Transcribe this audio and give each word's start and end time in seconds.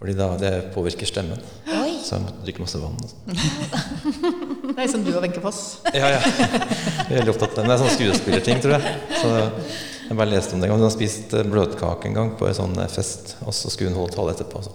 Fordi 0.00 0.14
da, 0.16 0.30
det 0.40 0.50
påvirker 0.74 1.04
stemmen. 1.08 1.40
Oi. 1.76 1.90
Så 2.00 2.14
jeg 2.16 2.22
måtte 2.24 2.44
drikke 2.46 2.62
masse 2.64 2.78
vann. 2.80 2.96
og 2.96 3.08
er 4.70 4.78
Nei, 4.78 4.86
som 4.88 5.02
du 5.04 5.10
og 5.12 5.20
Wenche 5.24 5.42
Foss. 5.44 5.58
Ja, 6.00 6.08
ja. 6.14 6.20
Jeg 6.24 7.10
er 7.10 7.18
veldig 7.18 7.34
opptatt 7.34 7.58
av 7.58 7.66
det. 7.66 7.66
Det 7.68 7.74
er 7.74 7.82
sånn 7.82 7.96
skuespillerting, 7.98 8.62
tror 8.64 8.76
jeg. 8.78 8.94
Så 9.20 9.32
jeg 10.08 10.16
bare 10.22 10.30
leste 10.32 10.56
om 10.56 10.62
det 10.62 10.70
en 10.70 10.72
gang. 10.72 10.80
Hun 10.80 10.86
har 10.88 10.94
spist 10.94 11.34
eh, 11.36 11.44
bløtkake 11.52 12.08
en 12.08 12.16
gang 12.16 12.32
på 12.40 12.48
en 12.48 12.56
sånn 12.56 12.78
eh, 12.80 12.88
fest, 12.90 13.34
og 13.44 13.52
så 13.56 13.68
skulle 13.74 13.92
hun 13.92 14.00
holde 14.00 14.16
tale 14.16 14.32
etterpå. 14.36 14.62
Så. 14.64 14.72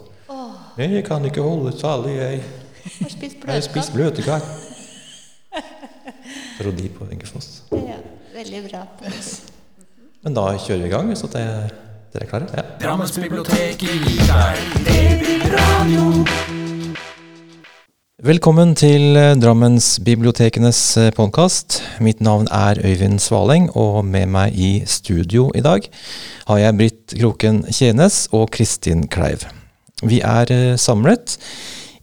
Jeg 0.78 1.02
kan 1.08 1.26
ikke 1.26 1.42
holde 1.44 1.74
tale, 1.80 2.14
jeg. 2.14 2.44
Har 3.00 3.12
spist 3.16 3.42
Jeg 3.42 3.50
har 3.56 3.66
spist 3.66 3.96
bløtkake. 3.96 4.46
bløtkake. 4.46 5.64
Parodi 6.60 6.88
på 7.00 7.10
Wenche 7.10 7.28
Foss. 7.28 7.64
Ja, 7.74 7.98
veldig 8.36 8.62
bra. 8.70 8.86
Men 10.26 10.38
da 10.38 10.46
kjører 10.56 10.86
vi 10.86 10.88
i 10.88 10.94
gang, 10.94 11.12
så 11.18 11.28
det, 11.34 11.44
dere 12.14 12.24
er 12.28 12.32
klare? 12.32 12.48
Ja. 12.56 12.64
Drammens 12.86 13.18
bibliotek 13.18 13.84
gir 13.84 14.06
deg 14.06 14.64
DB-radio. 14.88 15.15
Velkommen 18.26 18.72
til 18.74 19.14
eh, 19.20 19.36
Drammensbibliotekenes 19.38 20.80
podkast. 21.14 21.82
Mitt 22.02 22.24
navn 22.26 22.48
er 22.50 22.80
Øyvind 22.82 23.20
Svaleng, 23.22 23.70
og 23.78 24.02
med 24.06 24.32
meg 24.34 24.58
i 24.58 24.72
studio 24.90 25.52
i 25.54 25.62
dag 25.62 25.86
har 26.48 26.58
jeg 26.64 26.78
Britt 26.80 27.14
Kroken 27.20 27.62
Tjenes 27.70 28.26
og 28.34 28.50
Kristin 28.56 29.06
Kleiv. 29.08 29.46
Vi 30.04 30.20
er 30.26 30.50
eh, 30.52 30.78
samlet 30.82 31.38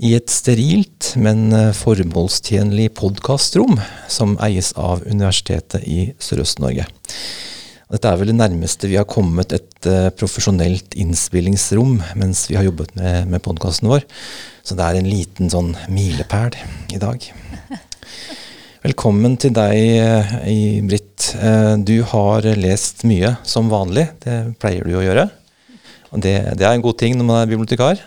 i 0.02 0.14
et 0.16 0.30
sterilt, 0.32 1.12
men 1.20 1.50
eh, 1.52 1.72
formålstjenlig 1.76 2.92
podkastrom 2.98 3.76
som 4.10 4.38
eies 4.42 4.72
av 4.78 5.04
Universitetet 5.06 5.84
i 5.84 6.12
Sørøst-Norge. 6.22 6.86
Dette 7.92 8.08
er 8.08 8.16
vel 8.16 8.30
det 8.30 8.38
nærmeste 8.38 8.88
vi 8.88 8.96
har 8.96 9.04
kommet 9.04 9.52
et 9.52 9.86
eh, 9.88 10.08
profesjonelt 10.16 10.94
innspillingsrom 10.96 11.98
mens 12.16 12.46
vi 12.48 12.56
har 12.56 12.64
jobbet 12.64 12.94
med, 12.96 13.26
med 13.28 13.42
podkasten 13.44 13.90
vår. 13.90 14.06
Så 14.64 14.78
det 14.78 14.86
er 14.86 14.96
en 14.96 15.10
liten 15.10 15.52
sånn 15.52 15.74
milepæl 15.92 16.56
i 16.96 17.00
dag. 17.02 17.26
Velkommen 18.86 19.36
til 19.36 19.52
deg, 19.58 19.76
eh, 19.76 20.80
Britt. 20.88 21.34
Eh, 21.36 21.74
du 21.84 21.98
har 22.14 22.48
lest 22.56 23.04
mye, 23.04 23.34
som 23.44 23.68
vanlig. 23.68 24.06
Det 24.24 24.38
pleier 24.62 24.88
du 24.88 24.96
å 24.96 25.04
gjøre. 25.04 25.26
Og 26.16 26.24
det, 26.24 26.34
det 26.56 26.64
er 26.64 26.72
en 26.72 26.86
god 26.88 26.96
ting 27.02 27.20
når 27.20 27.28
man 27.28 27.42
er 27.42 27.52
bibliotekar. 27.52 28.00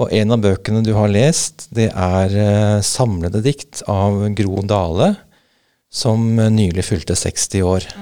Og 0.00 0.08
en 0.08 0.32
av 0.32 0.40
bøkene 0.40 0.80
du 0.88 0.94
har 0.96 1.12
lest, 1.12 1.68
det 1.68 1.90
er 1.92 2.80
samlede 2.80 3.44
dikt 3.44 3.84
av 3.92 4.24
Gro 4.40 4.64
Dale, 4.64 5.12
som 5.92 6.32
nylig 6.32 6.88
fylte 6.88 7.12
60 7.12 7.68
år. 7.68 7.92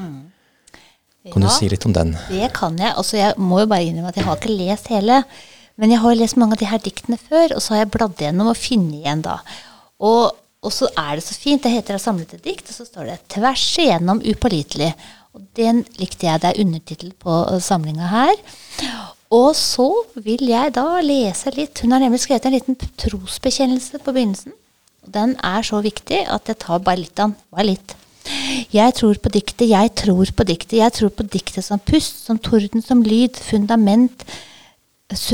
Kan 1.28 1.44
du 1.44 1.50
si 1.52 1.68
litt 1.68 1.84
om 1.84 1.92
den? 1.92 2.14
Det 2.30 2.48
kan 2.56 2.78
jeg. 2.80 2.94
Altså, 2.96 3.18
jeg 3.20 3.36
må 3.36 3.60
jo 3.60 3.68
bare 3.68 3.84
innrømme 3.84 4.08
at 4.08 4.16
jeg 4.16 4.24
har 4.24 4.38
ikke 4.40 4.56
lest 4.56 4.88
hele. 4.88 5.20
Men 5.80 5.92
jeg 5.92 6.00
har 6.02 6.16
lest 6.16 6.38
mange 6.40 6.56
av 6.56 6.60
de 6.62 6.68
her 6.68 6.80
diktene 6.80 7.18
før, 7.20 7.56
og 7.56 7.62
så 7.64 7.74
har 7.74 7.84
jeg 7.84 7.92
bladd 7.94 8.20
gjennom 8.20 8.50
og 8.52 8.58
funnet 8.58 9.00
igjen 9.00 9.24
da. 9.24 9.38
Og, 10.04 10.36
og 10.64 10.74
så 10.74 10.88
er 10.96 11.16
det 11.16 11.24
så 11.24 11.36
fint. 11.36 11.62
Det 11.62 11.72
heter 11.72 11.94
'Av 11.94 12.00
'Samlede 12.00 12.40
dikt', 12.40 12.68
og 12.68 12.74
så 12.74 12.84
står 12.88 13.04
det 13.04 13.18
'Tvers 13.28 13.78
igjennom 13.78 14.20
upålitelig'. 14.20 14.94
Og 15.34 15.46
den 15.56 15.84
likte 16.00 16.26
jeg. 16.26 16.40
Det 16.42 16.48
er 16.50 16.60
undertittel 16.64 17.12
på 17.12 17.60
samlinga 17.60 18.06
her. 18.10 18.34
Og 19.30 19.54
så 19.54 19.88
vil 20.18 20.48
jeg 20.50 20.74
da 20.74 21.00
lese 21.00 21.52
litt. 21.54 21.78
Hun 21.80 21.92
har 21.92 22.02
nemlig 22.02 22.24
skrevet 22.24 22.46
en 22.46 22.56
liten 22.56 22.76
trosbekjennelse 22.76 24.02
på 24.02 24.12
begynnelsen. 24.12 24.52
Og 25.06 25.12
den 25.14 25.36
er 25.44 25.62
så 25.62 25.80
viktig 25.80 26.24
at 26.26 26.50
jeg 26.50 26.58
tar 26.58 26.82
bare 26.82 27.04
litt 27.04 27.18
av 27.18 27.30
den. 27.30 27.36
Bare 27.54 27.68
litt. 27.70 27.94
Jeg 28.70 28.94
tror 28.98 29.18
på 29.22 29.32
diktet, 29.32 29.68
jeg 29.70 29.92
tror 29.98 30.30
på 30.36 30.46
diktet, 30.46 30.78
jeg 30.78 30.92
tror 30.96 31.10
på 31.14 31.26
diktet 31.26 31.64
som 31.66 31.80
pust, 31.82 32.24
som 32.26 32.38
torden, 32.38 32.82
som 32.84 33.02
lyd, 33.02 33.38
fundament, 33.40 34.24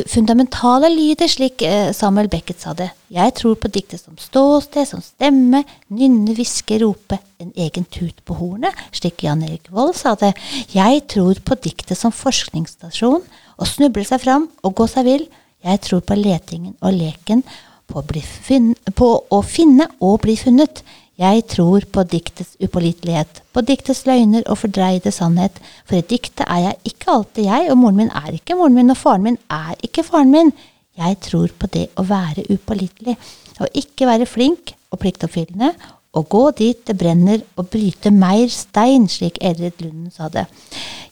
fundamentale 0.09 0.89
lyder, 0.89 1.29
slik 1.29 1.63
eh, 1.63 1.93
Samuel 1.93 2.31
Beckett 2.33 2.63
sa 2.63 2.73
det. 2.77 2.89
Jeg 3.13 3.35
tror 3.37 3.57
på 3.61 3.69
diktet 3.69 4.01
som 4.01 4.17
ståsted, 4.17 4.89
som 4.89 5.03
stemme, 5.05 5.63
nynne, 5.93 6.33
hviske, 6.37 6.79
rope, 6.81 7.19
en 7.43 7.53
egen 7.53 7.85
tut 7.93 8.23
på 8.25 8.39
hornet, 8.39 8.73
slik 8.97 9.27
Jan 9.27 9.45
Erik 9.45 9.69
Vold 9.71 9.95
sa 9.99 10.15
det. 10.17 10.33
Jeg 10.73 11.05
tror 11.13 11.37
på 11.45 11.59
diktet 11.61 11.99
som 11.99 12.15
forskningsstasjon, 12.15 13.21
å 13.57 13.69
snuble 13.69 14.05
seg 14.09 14.23
fram 14.25 14.49
og 14.65 14.77
gå 14.81 14.89
seg 14.89 15.09
vill. 15.09 15.27
Jeg 15.65 15.83
tror 15.85 16.05
på 16.05 16.17
letingen 16.17 16.77
og 16.81 16.97
leken, 16.97 17.43
på 17.87 18.01
å, 18.01 18.21
finn, 18.23 18.73
på 18.99 19.09
å 19.31 19.43
finne 19.47 19.87
og 20.01 20.23
bli 20.25 20.35
funnet. 20.41 20.83
Jeg 21.17 21.47
tror 21.49 21.85
på 21.93 22.03
diktets 22.05 22.59
upålitelighet, 22.61 23.41
på 23.57 23.63
diktets 23.65 24.03
løgner 24.05 24.45
og 24.53 24.59
fordreide 24.61 25.13
sannhet. 25.15 25.57
For 25.89 25.97
i 25.97 26.05
diktet 26.05 26.45
er 26.45 26.61
jeg 26.67 26.93
ikke 26.93 27.13
alltid 27.15 27.49
jeg, 27.49 27.71
og 27.73 27.79
moren 27.81 28.03
min 28.03 28.13
er 28.13 28.35
ikke 28.37 28.57
moren 28.59 28.77
min, 28.77 28.93
og 28.93 29.01
faren 29.01 29.25
min 29.25 29.39
er 29.49 29.73
ikke 29.87 30.05
faren 30.05 30.35
min. 30.35 30.53
Jeg 30.97 31.17
tror 31.25 31.53
på 31.57 31.71
det 31.73 31.87
å 31.97 32.05
være 32.09 32.45
upålitelig, 32.53 33.17
å 33.61 33.69
ikke 33.73 34.09
være 34.09 34.29
flink 34.29 34.75
og 34.93 35.01
pliktoppfyllende, 35.01 35.73
å 36.17 36.23
gå 36.25 36.45
dit 36.57 36.85
det 36.89 36.97
brenner 37.01 37.43
og 37.57 37.69
bryte 37.73 38.13
mer 38.13 38.49
stein, 38.53 39.09
slik 39.09 39.41
Edred 39.45 39.81
Lunden 39.81 40.13
sa 40.13 40.29
det. 40.33 40.47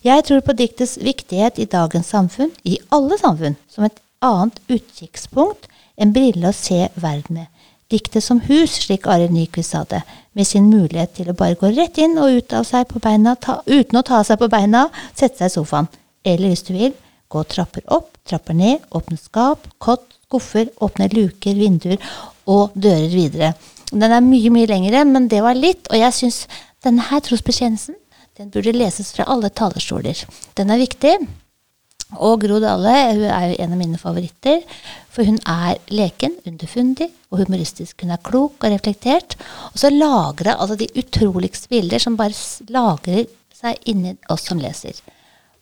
Jeg 0.05 0.25
tror 0.25 0.41
på 0.45 0.53
diktets 0.57 0.99
viktighet 1.01 1.57
i 1.61 1.69
dagens 1.69 2.09
samfunn, 2.13 2.53
i 2.65 2.77
alle 2.93 3.17
samfunn, 3.21 3.57
som 3.69 3.85
et 3.85 3.97
annet 4.25 4.61
utkikkspunkt, 4.69 5.65
en 5.97 6.13
brille 6.13 6.49
å 6.49 6.55
se 6.55 6.87
verden 6.93 7.41
med. 7.41 7.49
Diktet 7.91 8.23
som 8.25 8.39
hus, 8.47 8.79
slik 8.81 9.05
Arild 9.05 9.33
Nyquist 9.35 9.75
sa 9.75 9.83
det, 9.89 10.01
med 10.33 10.47
sin 10.47 10.71
mulighet 10.71 11.13
til 11.19 11.29
å 11.29 11.35
bare 11.37 11.57
gå 11.59 11.69
rett 11.75 11.99
inn 12.01 12.17
og 12.17 12.39
ut 12.39 12.55
av 12.57 12.65
seg 12.65 12.87
på 12.89 13.01
beina, 13.03 13.35
ta, 13.37 13.59
uten 13.65 13.99
å 13.99 14.05
ta 14.05 14.23
seg 14.25 14.39
på 14.41 14.49
beina, 14.49 14.87
sette 15.13 15.37
seg 15.37 15.51
i 15.51 15.53
sofaen. 15.53 15.89
Eller 16.25 16.49
hvis 16.49 16.65
du 16.65 16.73
vil, 16.73 16.95
gå 17.29 17.43
trapper 17.51 17.85
opp, 17.93 18.09
trapper 18.25 18.57
ned, 18.57 18.81
åpne 18.89 19.19
skap, 19.21 19.67
kott, 19.77 20.07
skuffer, 20.25 20.71
åpne 20.81 21.11
luker, 21.13 21.53
vinduer 21.53 22.01
og 22.49 22.73
dører 22.73 23.13
videre. 23.13 23.53
Den 23.91 24.09
er 24.09 24.25
mye, 24.25 24.49
mye 24.49 24.69
lengre, 24.69 25.05
men 25.05 25.29
det 25.29 25.43
var 25.45 25.57
litt, 25.57 25.85
og 25.91 26.01
jeg 26.01 26.17
syns 26.17 26.41
denne 26.85 27.05
her 27.11 27.21
trosbekjennelsen, 27.25 27.97
den 28.35 28.49
burde 28.51 28.73
leses 28.75 29.13
fra 29.15 29.29
alle 29.31 29.53
talerstoler. 29.53 30.25
Den 30.57 30.73
er 30.73 30.81
viktig. 30.81 31.13
Og 32.23 32.41
Gro 32.43 32.59
Dale 32.63 32.93
hun 33.13 33.25
er 33.29 33.47
jo 33.51 33.57
en 33.63 33.75
av 33.75 33.79
mine 33.79 33.99
favoritter. 34.01 34.61
For 35.13 35.27
hun 35.27 35.39
er 35.47 35.79
leken, 35.93 36.35
underfundig 36.47 37.07
og 37.31 37.41
humoristisk. 37.43 38.03
Hun 38.03 38.13
er 38.15 38.23
klok 38.23 38.63
og 38.63 38.73
reflektert. 38.73 39.37
Og 39.71 39.79
så 39.79 39.91
lagrer 39.93 40.53
hun 40.53 40.61
altså 40.65 40.79
de 40.79 40.89
utroligste 40.99 41.71
bilder 41.71 42.03
som 42.03 42.17
bare 42.19 42.35
lagrer 42.73 43.25
seg 43.55 43.79
inni 43.89 44.15
oss 44.29 44.47
som 44.49 44.61
leser. 44.61 44.99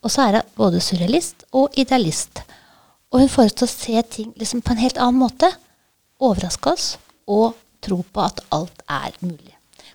Og 0.04 0.12
så 0.12 0.28
er 0.28 0.40
hun 0.40 0.54
både 0.60 0.82
surrealist 0.84 1.46
og 1.56 1.78
idealist. 1.80 2.44
Og 3.14 3.22
hun 3.22 3.32
får 3.32 3.52
oss 3.52 3.58
til 3.60 3.68
å 3.68 3.74
se 3.74 4.06
ting 4.18 4.32
liksom 4.42 4.64
på 4.66 4.74
en 4.74 4.82
helt 4.82 4.98
annen 5.02 5.22
måte. 5.22 5.52
Overraske 6.24 6.74
oss 6.74 6.88
og 7.30 7.54
tro 7.84 8.02
på 8.04 8.24
at 8.24 8.42
alt 8.56 8.82
er 8.90 9.14
mulig. 9.22 9.54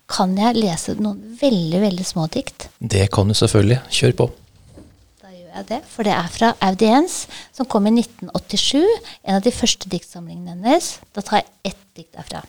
Kan 0.09 0.33
jeg 0.39 0.57
lese 0.57 0.95
noen 0.97 1.35
veldig, 1.37 1.81
veldig 1.83 2.05
små 2.05 2.25
dikt? 2.33 2.69
Det 2.79 3.09
kan 3.13 3.29
du 3.29 3.35
selvfølgelig. 3.37 3.81
Kjør 3.93 4.15
på. 4.21 4.29
Gjør 5.49 5.63
jeg 5.63 5.69
det, 5.71 5.77
for 5.89 6.05
det 6.05 6.11
er 6.13 6.27
fra 6.29 6.47
Audiens, 6.61 7.13
som 7.57 7.65
kom 7.65 7.87
i 7.89 7.91
1987. 8.03 8.83
En 9.25 9.39
av 9.39 9.41
de 9.41 9.49
første 9.49 9.89
diktsamlingene 9.89 10.51
hennes. 10.53 10.89
Da 11.15 11.23
tar 11.25 11.39
jeg 11.39 11.71
ett 11.71 11.79
dikt 11.97 12.19
derfra. 12.19 12.43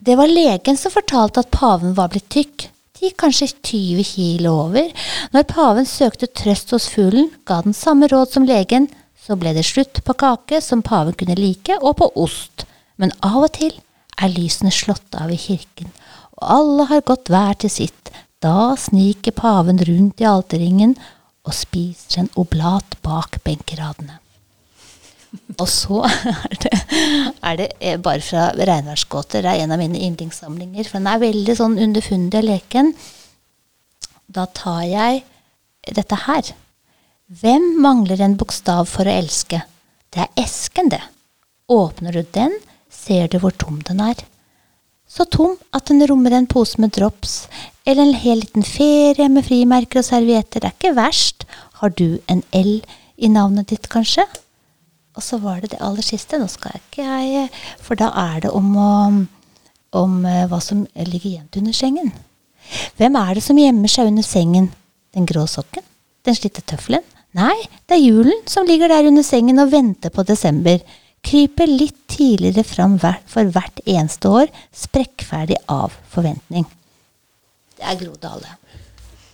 Det 0.00 0.14
var 0.16 0.32
legen 0.32 0.78
som 0.80 0.94
fortalte 0.94 1.42
at 1.44 1.50
paven 1.52 1.92
var 1.98 2.08
blitt 2.12 2.30
tykk, 2.32 2.70
De 2.96 3.10
kanskje 3.12 3.50
20 3.52 4.04
kilo 4.08 4.54
over. 4.62 4.88
Når 5.36 5.44
paven 5.50 5.84
søkte 5.84 6.30
trøst 6.32 6.72
hos 6.72 6.86
fuglen, 6.88 7.28
ga 7.44 7.58
den 7.60 7.76
samme 7.76 8.08
råd 8.08 8.32
som 8.32 8.46
legen. 8.48 8.88
Så 9.20 9.36
ble 9.36 9.52
det 9.52 9.66
slutt 9.68 10.00
på 10.06 10.16
kake 10.16 10.62
som 10.64 10.80
paven 10.80 11.12
kunne 11.12 11.36
like, 11.36 11.76
og 11.82 11.98
på 12.00 12.08
ost. 12.16 12.64
Men 12.96 13.12
av 13.20 13.42
og 13.42 13.52
til 13.58 13.76
er 14.16 14.32
lysene 14.32 14.72
slått 14.72 15.20
av 15.20 15.28
i 15.28 15.36
kirken, 15.36 15.92
og 16.40 16.48
alle 16.56 16.88
har 16.94 17.04
gått 17.04 17.28
hver 17.28 17.60
til 17.60 17.74
sitt. 17.74 18.14
Da 18.40 18.72
sniker 18.80 19.36
paven 19.36 19.78
rundt 19.84 20.24
i 20.24 20.28
alterringen 20.28 20.96
og 21.46 21.54
spiser 21.54 22.24
en 22.24 22.30
oblat 22.40 22.96
bak 23.04 23.38
benkeradene. 23.46 24.18
Og 25.56 25.68
så 25.70 26.02
er 26.50 26.58
det, 26.62 26.72
er 27.42 27.58
det 27.60 27.68
eh, 27.80 27.98
bare 28.02 28.24
fra 28.24 28.48
regnværsgåter. 28.56 29.44
Det 29.44 29.52
er 29.52 29.64
en 29.64 29.74
av 29.74 29.80
mine 29.80 30.00
yndlingssamlinger. 30.08 30.88
For 30.88 30.98
den 30.98 31.10
er 31.10 31.22
veldig 31.22 31.56
sånn 31.58 31.78
underfundig 31.82 32.40
og 32.40 32.48
leken. 32.48 32.92
Da 34.26 34.46
tar 34.56 34.84
jeg 34.88 35.24
dette 35.96 36.18
her. 36.26 36.54
Hvem 37.26 37.74
mangler 37.82 38.22
en 38.22 38.38
bokstav 38.38 38.86
for 38.90 39.06
å 39.06 39.18
elske? 39.22 39.60
Det 40.14 40.24
er 40.24 40.42
esken, 40.44 40.90
det. 40.90 41.02
Åpner 41.70 42.14
du 42.14 42.22
den, 42.34 42.54
ser 42.90 43.28
du 43.30 43.40
hvor 43.42 43.54
tom 43.58 43.80
den 43.86 44.02
er. 44.02 44.22
Så 45.06 45.26
tom 45.30 45.56
at 45.74 45.86
den 45.90 46.02
rommer 46.06 46.34
en 46.34 46.48
pose 46.50 46.80
med 46.82 46.94
drops, 46.94 47.46
eller 47.86 48.02
en 48.08 48.18
hel 48.18 48.40
liten 48.42 48.64
ferie 48.66 49.28
med 49.30 49.46
frimerker 49.46 50.00
og 50.02 50.08
servietter. 50.08 50.60
Det 50.64 50.70
er 50.72 50.76
ikke 50.76 50.96
verst. 50.96 51.46
Har 51.80 51.92
du 51.94 52.18
en 52.32 52.42
L 52.56 52.80
i 53.16 53.28
navnet 53.32 53.68
ditt, 53.70 53.88
kanskje? 53.92 54.24
Og 55.16 55.22
så 55.24 55.38
var 55.40 55.60
det 55.62 55.70
det 55.72 55.80
aller 55.80 56.04
siste. 56.04 56.36
Nå 56.40 56.48
skal 56.52 56.74
jeg 56.74 56.82
ikke 56.90 57.06
jeg 57.06 57.50
For 57.80 57.96
da 57.96 58.10
er 58.34 58.40
det 58.44 58.50
om, 58.52 58.72
å- 58.76 59.26
om 60.02 60.16
eh, 60.26 60.46
hva 60.50 60.60
som 60.60 60.86
ligger 60.96 61.30
gjemt 61.38 61.56
under 61.56 61.72
sengen. 61.72 62.12
Hvem 62.98 63.16
er 63.16 63.34
det 63.38 63.42
som 63.46 63.56
gjemmer 63.56 63.88
seg 63.88 64.10
under 64.10 64.26
sengen? 64.26 64.70
Den 65.14 65.26
grå 65.26 65.46
sokken? 65.48 65.84
Den 66.26 66.34
slitte 66.34 66.60
tøffelen? 66.66 67.04
Nei, 67.36 67.54
det 67.86 67.96
er 67.98 68.02
julen 68.02 68.42
som 68.48 68.66
ligger 68.66 68.88
der 68.88 69.06
under 69.08 69.22
sengen 69.22 69.58
og 69.62 69.70
venter 69.70 70.10
på 70.10 70.24
desember. 70.26 70.80
Kryper 71.26 71.66
litt 71.68 71.96
tidligere 72.08 72.64
fram 72.64 72.98
for 72.98 73.44
hvert 73.52 73.80
eneste 73.86 74.28
år, 74.30 74.48
sprekkferdig 74.74 75.56
av 75.68 75.92
forventning. 76.12 76.64
Det 77.76 77.84
er 77.86 78.00
Gro 78.00 78.16
Dale. 78.20 78.56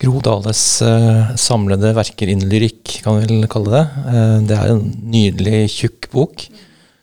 Gro 0.03 0.19
Dales 0.25 0.65
uh, 0.83 1.33
samlede 1.39 1.93
verker 1.95 2.33
innen 2.33 2.51
lyrikk, 2.51 2.99
kan 3.05 3.21
vi 3.21 3.29
vel 3.29 3.49
kalle 3.51 3.73
det. 3.77 3.85
Uh, 4.09 4.39
det 4.51 4.59
er 4.59 4.75
en 4.75 4.85
nydelig, 5.15 5.65
tjukk 5.77 6.11
bok. 6.15 6.47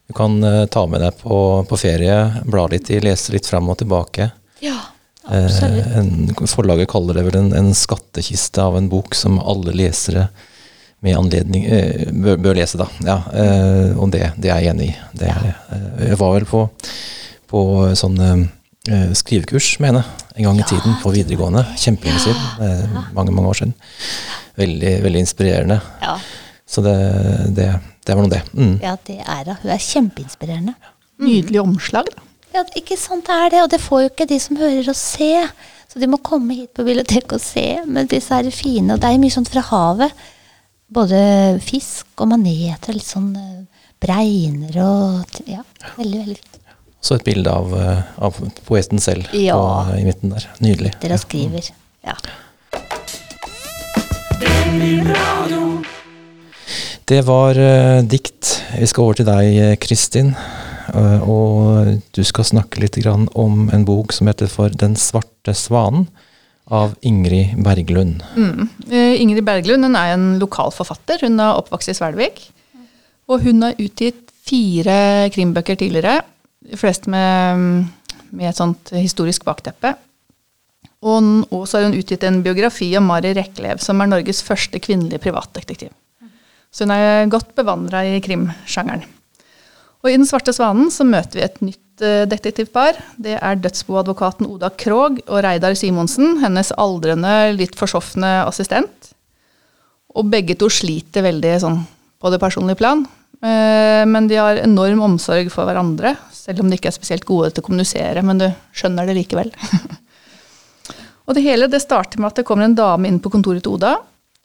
Du 0.10 0.16
kan 0.18 0.36
uh, 0.44 0.66
ta 0.68 0.84
med 0.92 1.06
deg 1.06 1.20
på, 1.22 1.40
på 1.70 1.80
ferie, 1.80 2.20
bla 2.44 2.68
litt 2.72 2.92
i, 2.92 3.00
lese 3.04 3.36
litt 3.36 3.48
fram 3.48 3.72
og 3.72 3.80
tilbake. 3.80 4.32
Ja, 4.60 4.82
Eh, 5.32 5.46
absolutt. 5.46 5.86
en, 5.96 6.48
forlaget 6.48 6.90
kaller 6.90 7.14
det 7.14 7.24
vel 7.28 7.36
en, 7.38 7.52
en 7.54 7.74
skattkiste 7.76 8.64
av 8.64 8.78
en 8.78 8.90
bok 8.90 9.16
som 9.16 9.38
alle 9.40 9.76
lesere 9.78 10.28
med 11.06 11.18
anledning 11.18 11.68
eh, 11.70 12.08
bør, 12.12 12.40
bør 12.42 12.58
lese, 12.58 12.80
da. 12.82 12.88
Ja, 13.06 13.18
eh, 13.32 13.92
og 13.94 14.10
det, 14.16 14.32
det 14.42 14.50
er 14.50 14.64
jeg 14.64 14.74
enig 14.74 14.90
i. 14.90 14.96
Det 15.22 15.30
er, 15.30 15.52
eh, 15.76 16.08
jeg 16.10 16.20
var 16.20 16.34
vel 16.36 16.48
på, 16.50 16.64
på 17.52 17.62
sånn 18.00 18.18
eh, 18.26 18.48
skrivekurs 19.14 19.80
med 19.80 19.92
henne 19.92 20.04
en 20.36 20.44
gang 20.44 20.60
i 20.60 20.68
tiden 20.70 20.96
på 21.04 21.12
videregående. 21.12 21.66
Kjempelenge 21.78 22.20
siden. 22.24 22.46
Eh, 22.64 23.02
mange, 23.14 23.32
mange 23.36 23.50
år 23.50 23.60
siden. 23.60 23.74
Veldig, 24.60 24.94
veldig 25.04 25.20
inspirerende. 25.20 25.82
Ja, 26.02 26.18
Så 26.70 26.82
det, 26.86 26.96
det, 27.56 27.68
det 28.06 28.16
var 28.16 28.24
nå 28.24 28.30
det. 28.30 28.42
Mm. 28.54 28.80
ja, 28.84 28.96
det 29.08 29.20
er 29.20 29.44
hun. 29.50 29.60
Hun 29.64 29.72
er 29.74 29.84
kjempeinspirerende. 29.84 30.76
Nydelig 31.20 31.62
omslag. 31.62 32.06
da. 32.16 32.24
Ja, 32.54 32.64
ikke 32.78 32.98
sant 32.98 33.28
det 33.28 33.36
er 33.36 33.50
det, 33.54 33.62
og 33.64 33.70
det 33.74 33.82
får 33.82 34.02
jo 34.02 34.10
ikke 34.10 34.30
de 34.30 34.40
som 34.42 34.58
hører 34.58 34.90
å 34.90 34.96
se. 34.98 35.32
Så 35.90 36.00
de 36.02 36.08
må 36.10 36.18
komme 36.22 36.56
hit 36.56 36.72
på 36.78 36.86
biblioteket 36.86 37.34
og 37.36 37.42
se. 37.44 37.66
Men 37.86 38.10
disse 38.10 38.34
er 38.34 38.50
fine, 38.54 38.94
og 38.94 39.02
det 39.02 39.10
er 39.10 39.22
mye 39.22 39.34
sånt 39.34 39.52
fra 39.52 39.66
havet. 39.70 40.14
Både 40.90 41.20
fisk 41.62 42.22
og 42.22 42.32
maneter, 42.32 42.96
litt 42.96 43.06
sånn 43.06 43.34
eh, 43.38 43.84
bregner 44.02 44.80
og 44.82 45.42
Ja, 45.50 45.62
veldig, 45.98 46.24
veldig 46.24 46.38
fint. 46.40 46.59
Så 47.02 47.16
et 47.16 47.24
bilde 47.24 47.52
av, 47.52 47.74
eh, 47.80 48.02
av 48.18 48.36
poeten 48.68 49.00
selv 49.00 49.28
Ja. 49.34 49.56
på, 49.56 49.98
i 50.00 50.04
midten 50.04 50.34
der. 50.36 50.48
Nydelig. 50.60 50.94
Dere 51.00 51.18
skriver. 51.18 51.72
Ja. 52.04 52.16
Det 57.10 57.22
var 57.26 57.58
uh, 57.58 58.02
dikt. 58.06 58.64
Vi 58.78 58.86
skal 58.86 59.04
over 59.04 59.18
til 59.18 59.26
deg, 59.26 59.46
eh, 59.58 59.76
Kristin. 59.82 60.36
Uh, 60.94 61.22
og 61.26 62.02
du 62.14 62.22
skal 62.26 62.46
snakke 62.46 62.82
litt 62.84 63.00
grann 63.02 63.28
om 63.38 63.70
en 63.74 63.86
bok 63.86 64.14
som 64.14 64.30
heter 64.30 64.50
For 64.50 64.70
Den 64.70 64.96
svarte 64.98 65.56
svanen, 65.58 66.08
av 66.70 66.94
Ingrid 67.02 67.58
Berglund. 67.66 68.22
Mm. 68.38 68.70
Uh, 68.92 69.16
Ingrid 69.18 69.46
Berglund 69.48 69.88
hun 69.88 69.98
er 69.98 70.14
en 70.14 70.28
lokal 70.42 70.70
forfatter. 70.76 71.24
Hun 71.26 71.40
er 71.42 71.58
oppvokst 71.58 71.90
i 71.90 71.98
Svelvik. 71.98 72.44
Og 73.30 73.42
hun 73.42 73.64
har 73.66 73.80
utgitt 73.82 74.30
fire 74.46 75.30
krimbøker 75.34 75.80
tidligere. 75.82 76.20
De 76.66 76.78
fleste 76.80 77.12
med, 77.12 77.88
med 78.36 78.50
et 78.50 78.60
sånt 78.60 78.92
historisk 78.96 79.46
bakteppe. 79.48 79.94
Og 81.00 81.64
så 81.70 81.80
har 81.80 81.88
hun 81.88 81.96
utgitt 81.96 82.26
en 82.28 82.42
biografi 82.44 82.90
om 83.00 83.08
Mari 83.08 83.32
Reklev, 83.38 83.80
som 83.80 84.02
er 84.04 84.10
Norges 84.12 84.42
første 84.44 84.82
kvinnelige 84.84 85.22
privatdetektiv. 85.24 85.94
Så 86.70 86.86
hun 86.86 86.94
er 86.94 87.30
godt 87.32 87.56
bevandra 87.58 88.04
i 88.06 88.20
krimsjangeren. 88.22 89.06
Og 90.00 90.12
i 90.12 90.16
Den 90.16 90.28
svarte 90.28 90.54
svanen 90.56 90.92
så 90.94 91.04
møter 91.04 91.40
vi 91.40 91.44
et 91.44 91.62
nytt 91.64 92.04
eh, 92.06 92.26
detektivpar. 92.30 93.00
Det 93.20 93.36
er 93.36 93.60
dødsboadvokaten 93.60 94.48
Oda 94.48 94.70
Krog 94.72 95.20
og 95.26 95.42
Reidar 95.44 95.76
Simonsen, 95.76 96.38
hennes 96.44 96.72
aldrende, 96.80 97.52
litt 97.58 97.76
forsofne 97.80 98.46
assistent. 98.46 99.12
Og 100.16 100.30
begge 100.32 100.56
to 100.60 100.70
sliter 100.72 101.26
veldig 101.26 101.56
sånn 101.64 101.82
på 102.20 102.32
det 102.32 102.40
personlige 102.40 102.80
plan. 102.80 103.04
Eh, 103.40 104.06
Men 104.06 104.28
de 104.28 104.40
har 104.40 104.60
enorm 104.60 105.02
omsorg 105.06 105.52
for 105.54 105.70
hverandre, 105.70 106.16
selv 106.34 106.64
om 106.64 106.70
de 106.70 106.80
ikke 106.80 106.92
er 106.92 106.98
spesielt 106.98 107.28
gode 107.28 107.54
til 107.54 107.64
å 107.64 107.68
kommunisere. 107.70 108.24
Men 108.26 108.42
du 108.42 108.48
skjønner 108.76 109.08
det 109.08 109.18
likevel. 109.22 109.52
og 111.26 111.38
det 111.38 111.46
hele 111.46 111.70
det 111.72 111.84
starter 111.84 112.20
med 112.20 112.34
at 112.34 112.42
det 112.42 112.48
kommer 112.48 112.68
en 112.68 112.78
dame 112.78 113.08
inn 113.08 113.22
på 113.24 113.32
kontoret 113.34 113.64
til 113.64 113.78
Oda. 113.78 113.98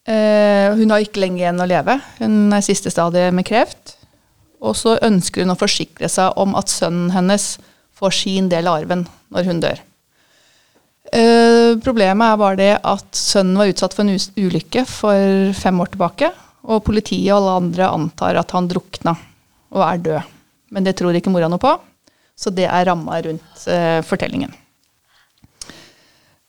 Eh, 0.07 0.71
Hun 0.77 0.93
har 0.93 1.03
ikke 1.03 1.23
lenge 1.25 1.43
igjen 1.43 1.63
å 1.63 1.69
leve. 1.69 1.99
Hun 2.21 2.53
er 2.53 2.61
i 2.61 2.67
siste 2.67 2.93
stadie 2.93 3.33
med 3.35 3.47
kreft. 3.49 3.97
Og 4.65 4.77
så 4.79 4.99
ønsker 5.05 5.45
hun 5.45 5.53
å 5.53 5.61
forsikre 5.61 6.09
seg 6.09 6.39
om 6.41 6.55
at 6.57 6.73
sønnen 6.73 7.11
hennes 7.13 7.57
får 7.95 8.15
sin 8.17 8.49
del 8.51 8.69
av 8.69 8.81
arven 8.83 9.05
når 9.35 9.51
hun 9.51 9.61
dør. 9.63 9.83
Eh, 11.15 11.77
problemet 11.85 12.27
er 12.27 12.41
bare 12.41 12.59
det 12.59 12.73
at 12.81 13.19
sønnen 13.19 13.59
var 13.61 13.71
utsatt 13.71 13.95
for 13.95 14.07
en 14.07 14.17
ulykke 14.17 14.87
for 14.89 15.53
fem 15.59 15.83
år 15.85 15.93
tilbake. 15.93 16.31
Og 16.64 16.84
politiet 16.87 17.32
og 17.32 17.38
alle 17.43 17.56
andre 17.61 17.90
antar 17.93 18.40
at 18.40 18.55
han 18.56 18.69
drukna 18.70 19.16
og 19.75 19.82
er 19.84 20.05
død. 20.05 20.34
Men 20.75 20.87
det 20.87 20.96
tror 20.99 21.16
ikke 21.16 21.32
mora 21.32 21.49
noe 21.50 21.62
på, 21.62 21.72
så 22.34 22.50
det 22.55 22.66
er 22.66 22.87
ramma 22.88 23.20
rundt 23.22 23.66
eh, 23.70 24.00
fortellingen. 24.06 24.52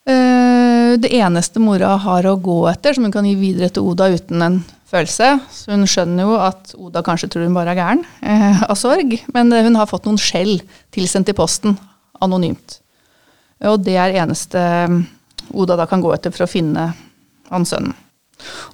Eh, 0.05 0.95
det 1.01 1.11
eneste 1.17 1.61
mora 1.61 1.95
har 2.01 2.27
å 2.29 2.37
gå 2.41 2.59
etter, 2.69 2.95
som 2.95 3.05
hun 3.07 3.13
kan 3.13 3.25
gi 3.27 3.35
videre 3.37 3.71
til 3.73 3.89
Oda 3.89 4.07
uten 4.13 4.41
en 4.45 4.59
følelse. 4.89 5.31
Så 5.51 5.73
hun 5.73 5.87
skjønner 5.89 6.27
jo 6.27 6.37
at 6.39 6.73
Oda 6.77 7.03
kanskje 7.05 7.31
tror 7.33 7.47
hun 7.47 7.57
bare 7.57 7.73
er 7.73 7.81
gæren 7.81 8.05
eh, 8.21 8.63
av 8.69 8.77
sorg, 8.79 9.17
men 9.33 9.53
eh, 9.53 9.65
hun 9.65 9.77
har 9.79 9.89
fått 9.89 10.07
noen 10.07 10.21
skjell 10.21 10.59
tilsendt 10.95 11.31
i 11.33 11.37
posten, 11.37 11.77
anonymt. 12.23 12.79
Og 13.65 13.81
det 13.83 13.97
er 13.99 14.17
eneste 14.21 14.61
eh, 14.61 14.97
Oda 15.53 15.77
da 15.77 15.85
kan 15.89 16.01
gå 16.01 16.09
etter 16.15 16.33
for 16.33 16.45
å 16.45 16.49
finne 16.49 16.89
han 17.51 17.67
sønnen. 17.69 17.93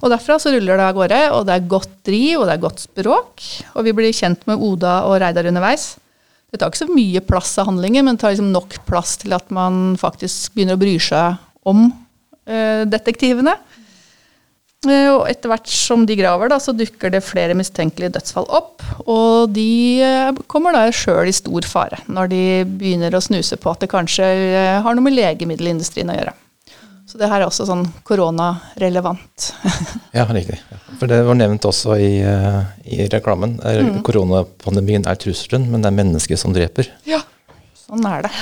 Og 0.00 0.10
derfra 0.12 0.38
så 0.40 0.52
ruller 0.54 0.78
det 0.78 0.86
av 0.86 0.96
gårde, 0.96 1.20
og 1.36 1.44
det 1.48 1.56
er 1.56 1.68
godt 1.70 1.98
driv, 2.06 2.40
og 2.40 2.46
det 2.48 2.54
er 2.54 2.62
godt 2.62 2.84
språk. 2.86 3.44
Og 3.76 3.86
vi 3.86 3.94
blir 3.96 4.16
kjent 4.16 4.46
med 4.48 4.62
Oda 4.62 5.02
og 5.08 5.18
Reidar 5.22 5.50
underveis. 5.50 5.92
Det 6.52 6.60
tar 6.60 6.68
ikke 6.68 6.82
så 6.82 6.92
mye 6.92 7.22
plass 7.24 7.54
av 7.60 7.70
handlingen, 7.70 8.04
men 8.04 8.16
det 8.16 8.24
tar 8.24 8.34
liksom 8.34 8.50
nok 8.52 8.80
plass 8.88 9.16
til 9.22 9.32
at 9.32 9.52
man 9.54 9.94
faktisk 10.00 10.52
begynner 10.52 10.76
å 10.76 10.82
bry 10.82 10.98
seg 11.00 11.38
om 11.68 11.86
eh, 12.44 12.82
detektivene. 12.92 13.54
Eh, 14.84 15.08
og 15.14 15.24
etter 15.30 15.48
hvert 15.48 15.70
som 15.72 16.04
de 16.04 16.18
graver, 16.18 16.52
da, 16.52 16.58
så 16.60 16.74
dukker 16.76 17.14
det 17.14 17.22
flere 17.24 17.56
mistenkelige 17.56 18.12
dødsfall 18.18 18.50
opp. 18.52 18.84
Og 19.06 19.54
de 19.56 20.04
eh, 20.04 20.42
kommer 20.52 20.76
da 20.76 20.84
sjøl 20.92 21.30
i 21.30 21.36
stor 21.36 21.64
fare 21.70 22.02
når 22.12 22.32
de 22.34 22.44
begynner 22.68 23.16
å 23.16 23.24
snuse 23.24 23.56
på 23.56 23.72
at 23.72 23.86
det 23.86 23.92
kanskje 23.94 24.28
har 24.84 24.92
noe 24.92 25.08
med 25.08 25.16
legemiddelindustrien 25.16 26.12
å 26.12 26.18
gjøre. 26.20 26.36
Så 27.12 27.18
det 27.20 27.28
her 27.28 27.42
er 27.42 27.48
også 27.50 27.66
sånn 27.68 27.84
koronarelevant. 28.08 29.50
Ja, 30.16 30.24
riktig. 30.28 30.58
For 31.00 31.08
det 31.08 31.18
var 31.24 31.36
nevnt 31.36 31.64
også 31.68 31.94
i, 32.00 32.18
eh, 32.20 32.58
i 32.84 33.06
reklamen. 33.12 33.54
Mm. 33.60 33.98
Koronapandemien 34.04 35.04
er 35.08 35.16
trusselen, 35.20 35.66
men 35.72 35.80
det 35.84 35.88
er 35.88 35.96
mennesket 35.96 36.40
som 36.40 36.52
dreper. 36.56 36.88
ja, 37.08 37.20
sånn 37.84 38.04
er 38.08 38.24
det. 38.26 38.32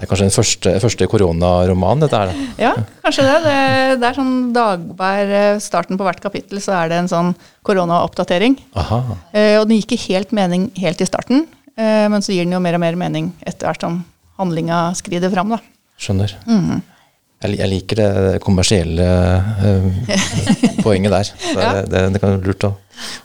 Det 0.00 0.06
er 0.06 0.08
kanskje 0.08 0.24
den 0.30 0.32
første, 0.32 0.70
første 0.80 1.06
koronaromanen, 1.12 2.00
dette 2.06 2.16
her. 2.16 2.30
da. 2.32 2.44
Ja, 2.56 2.70
kanskje 3.04 3.24
det. 3.26 3.34
Det, 3.44 3.56
det 4.00 4.06
er 4.08 4.16
sånn 4.16 4.30
dagbær 4.56 5.32
eh, 5.36 5.58
starten 5.60 5.98
på 6.00 6.06
hvert 6.06 6.22
kapittel, 6.24 6.56
så 6.64 6.72
er 6.78 6.88
det 6.88 7.02
en 7.02 7.10
sånn 7.10 7.34
koronaoppdatering. 7.68 8.56
Aha. 8.80 9.00
Eh, 9.36 9.58
og 9.60 9.66
den 9.68 9.76
gir 9.76 9.84
ikke 9.84 10.00
helt 10.06 10.32
mening 10.36 10.70
helt 10.80 11.04
i 11.04 11.08
starten, 11.08 11.44
eh, 11.76 12.06
men 12.08 12.24
så 12.24 12.32
gir 12.32 12.46
den 12.48 12.56
jo 12.56 12.62
mer 12.64 12.78
og 12.78 12.82
mer 12.86 12.96
mening 12.96 13.28
etter 13.44 13.68
hvert 13.68 13.84
som 13.84 14.00
handlinga 14.40 14.80
skrider 14.96 15.28
fram. 15.36 15.52
Da. 15.52 15.60
Skjønner. 16.00 16.32
Mhm. 16.48 16.80
Jeg, 17.40 17.68
liker 17.72 17.96
det 17.96 18.40
kommersielle 18.44 19.04
eh, 19.64 19.84
poenget 20.84 21.14
der. 21.14 21.28
Ja. 21.54 21.68
det, 21.88 22.02
det, 22.12 22.20
kan 22.20 22.34
være 22.34 22.42
lurt 22.44 22.66
å 22.68 22.74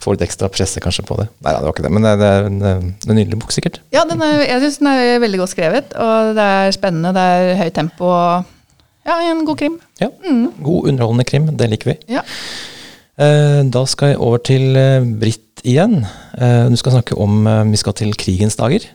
få 0.00 0.14
litt 0.14 0.22
ekstra 0.24 0.48
presse 0.48 0.80
kanskje 0.80 1.02
på 1.04 1.18
det. 1.18 1.26
Nei, 1.44 1.52
det 1.52 1.66
var 1.66 1.74
ikke 1.74 1.84
det, 1.84 1.90
men 1.92 2.06
det, 2.06 2.12
det 2.22 2.30
er 2.32 2.46
en, 2.48 2.54
eh, 2.64 2.86
en 2.96 3.18
nydelig 3.18 3.36
bok 3.42 3.50
sikkert. 3.52 3.82
Ja, 3.92 4.06
den 4.08 4.22
er, 4.24 4.40
jeg 4.46 4.62
syns 4.62 4.78
den 4.80 4.88
er 4.88 5.20
veldig 5.20 5.40
godt 5.42 5.52
skrevet, 5.52 5.92
og 6.00 6.30
det 6.38 6.46
er 6.54 6.72
spennende, 6.72 7.12
det 7.12 7.24
er 7.34 7.60
høyt 7.60 7.76
tempo. 7.76 8.08
Ja, 9.04 9.18
en 9.20 9.42
god 9.44 9.60
krim. 9.60 9.74
Ja. 10.00 10.08
God 10.64 10.88
underholdende 10.94 11.26
krim, 11.28 11.50
det 11.60 11.68
liker 11.74 11.92
vi. 11.92 11.96
Ja. 12.14 12.22
Eh, 13.20 13.60
da 13.68 13.82
skal 13.92 14.14
jeg 14.14 14.20
over 14.24 14.40
til 14.48 14.80
Britt 15.20 15.60
igjen. 15.66 16.06
Du 16.70 16.76
skal 16.78 16.94
snakke 16.94 17.16
om 17.20 17.44
Vi 17.72 17.78
skal 17.80 17.96
til 17.98 18.16
krigens 18.16 18.56
dager. 18.56 18.86